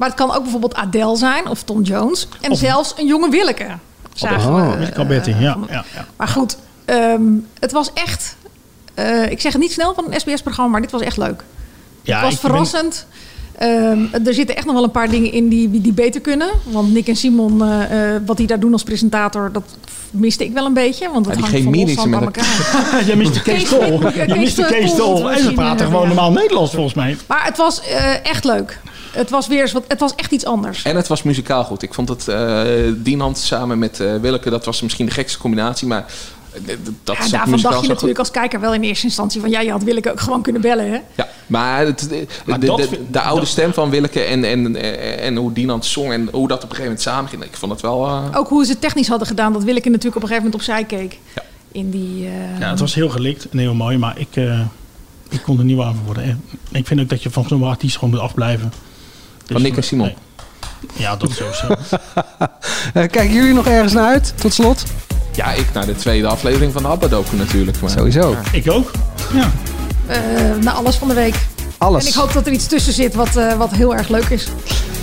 [0.00, 2.28] Maar het kan ook bijvoorbeeld Adele zijn of Tom Jones.
[2.40, 3.66] En Of- zelfs een jonge Willeke.
[4.14, 4.78] Zagen we, Oh.
[4.78, 6.06] Met Calbetti, ja, ja, ja.
[6.16, 7.22] Maar goed, ehm,
[7.58, 8.36] het was echt...
[8.94, 11.44] eh, ik zeg het niet snel van een SBS-programma, maar dit was echt leuk.
[12.02, 13.06] Ja, het was verrassend.
[13.58, 16.48] Ehm, er zitten echt nog wel een paar dingen in die, die beter kunnen.
[16.64, 19.64] Want Nick en Simon, eh, wat die daar doen als presentator, dat
[20.10, 21.10] miste ik wel een beetje.
[21.12, 23.04] Want het Ja, die hangt ze van met elkaar.
[23.06, 23.98] Jij mist de Kees Tol.
[23.98, 25.30] Kees Je mist de Tol Kees Tol.
[25.30, 27.16] En ze praten gewoon normaal Nederlands volgens mij.
[27.26, 28.80] Maar het was eh, echt leuk.
[29.10, 30.82] Het was weer eens wat, het was echt iets anders.
[30.82, 31.82] En het was muzikaal goed.
[31.82, 32.62] Ik vond het uh,
[32.96, 36.04] Dienand samen met uh, Willeke, dat was misschien de gekste combinatie, maar
[36.66, 38.18] uh, dat ja, daarvan dacht je natuurlijk goed.
[38.18, 40.90] als kijker wel in eerste instantie van ja, je had Willeke ook gewoon kunnen bellen.
[40.90, 40.98] Hè?
[41.14, 44.20] Ja, maar, het, de, Maar de, dat de, vind- de oude dat- stem van Willeke
[44.20, 47.44] en, en, en, en hoe Dienand zong en hoe dat op een gegeven moment samenging,
[47.44, 48.06] ik vond het wel...
[48.06, 50.68] uh, Ook hoe ze het technisch hadden gedaan, dat Willeke natuurlijk op een gegeven moment
[50.68, 51.18] opzij keek.
[51.34, 51.42] Ja.
[51.72, 54.60] In die, eh, Ja, het was heel gelikt en heel mooi, maar ik, eh,
[55.28, 56.22] ik kon er niet warm voor worden.
[56.24, 56.42] En
[56.72, 58.72] Ik vind ook dat je van zo'n artiest gewoon moet afblijven.
[59.50, 60.06] Dus, Van Nick en Simon.
[60.06, 60.16] nee.
[60.94, 61.66] Ja, dat sowieso.
[62.94, 64.82] Eh, kijken jullie nog ergens naar uit, tot slot?
[65.32, 67.80] Ja, ik naar de tweede aflevering van de Abba-docu natuurlijk.
[67.80, 68.30] Maar, Sowieso.
[68.30, 68.40] Ja.
[68.52, 68.90] ik ook.
[69.32, 69.50] Ja.
[70.06, 70.18] eh,
[70.60, 71.34] na alles van de week.
[71.78, 72.02] Alles.
[72.04, 74.46] En ik hoop dat er iets tussen zit wat, eh, wat heel erg leuk is.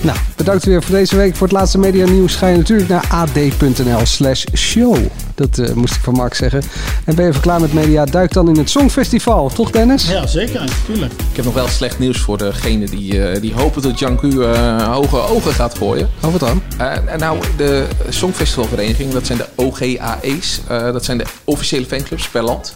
[0.01, 1.35] Nou, bedankt weer voor deze week.
[1.35, 4.97] Voor het laatste media nieuws ga je natuurlijk naar ad.nl slash show.
[5.37, 6.61] Dat eh, moest ik van Mark zeggen.
[7.05, 9.49] En ben je even klaar met media, duik dan in het Songfestival.
[9.49, 10.07] Toch Dennis?
[10.09, 10.69] ja, zeker.
[10.85, 11.11] Tuurlijk.
[11.13, 14.93] Ik heb nog wel slecht nieuws voor degenen die, uh, die hopen dat Janku uh,
[14.93, 16.09] hoge ogen gaat gooien.
[16.21, 16.61] Oh, wat dan?
[16.81, 20.61] Uh, nou, de Songfestivalvereniging, dat zijn de OGAE's.
[20.71, 22.73] Uh, dat zijn de officiële fanclubs per land.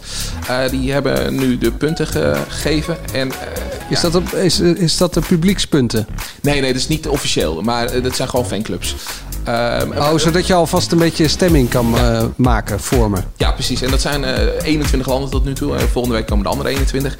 [0.50, 2.96] Uh, die hebben nu de punten gegeven.
[3.12, 3.34] En, uh,
[3.88, 4.10] is, ja.
[4.10, 6.06] dat op, is, is dat de publiekspunten?
[6.42, 7.62] Nee, nee, dat is niet officieel.
[7.62, 8.94] Maar dat zijn gewoon fanclubs.
[9.48, 13.24] Um, oh, zodat je alvast een beetje stemming kan uh, maken, vormen.
[13.36, 13.82] Ja, precies.
[13.82, 14.30] En dat zijn uh,
[14.62, 15.78] 21 landen tot nu toe.
[15.78, 17.18] Volgende week komen de andere 21.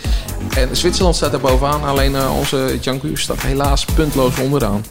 [0.56, 1.84] En Zwitserland staat daar bovenaan.
[1.84, 4.84] Alleen uh, onze Janku staat helaas puntloos onderaan.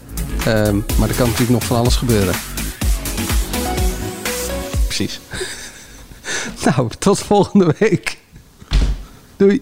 [0.48, 2.34] Um, maar er kan natuurlijk nog van alles gebeuren.
[4.86, 5.20] Precies.
[6.66, 8.18] nou, tot volgende week.
[9.38, 9.62] Doei.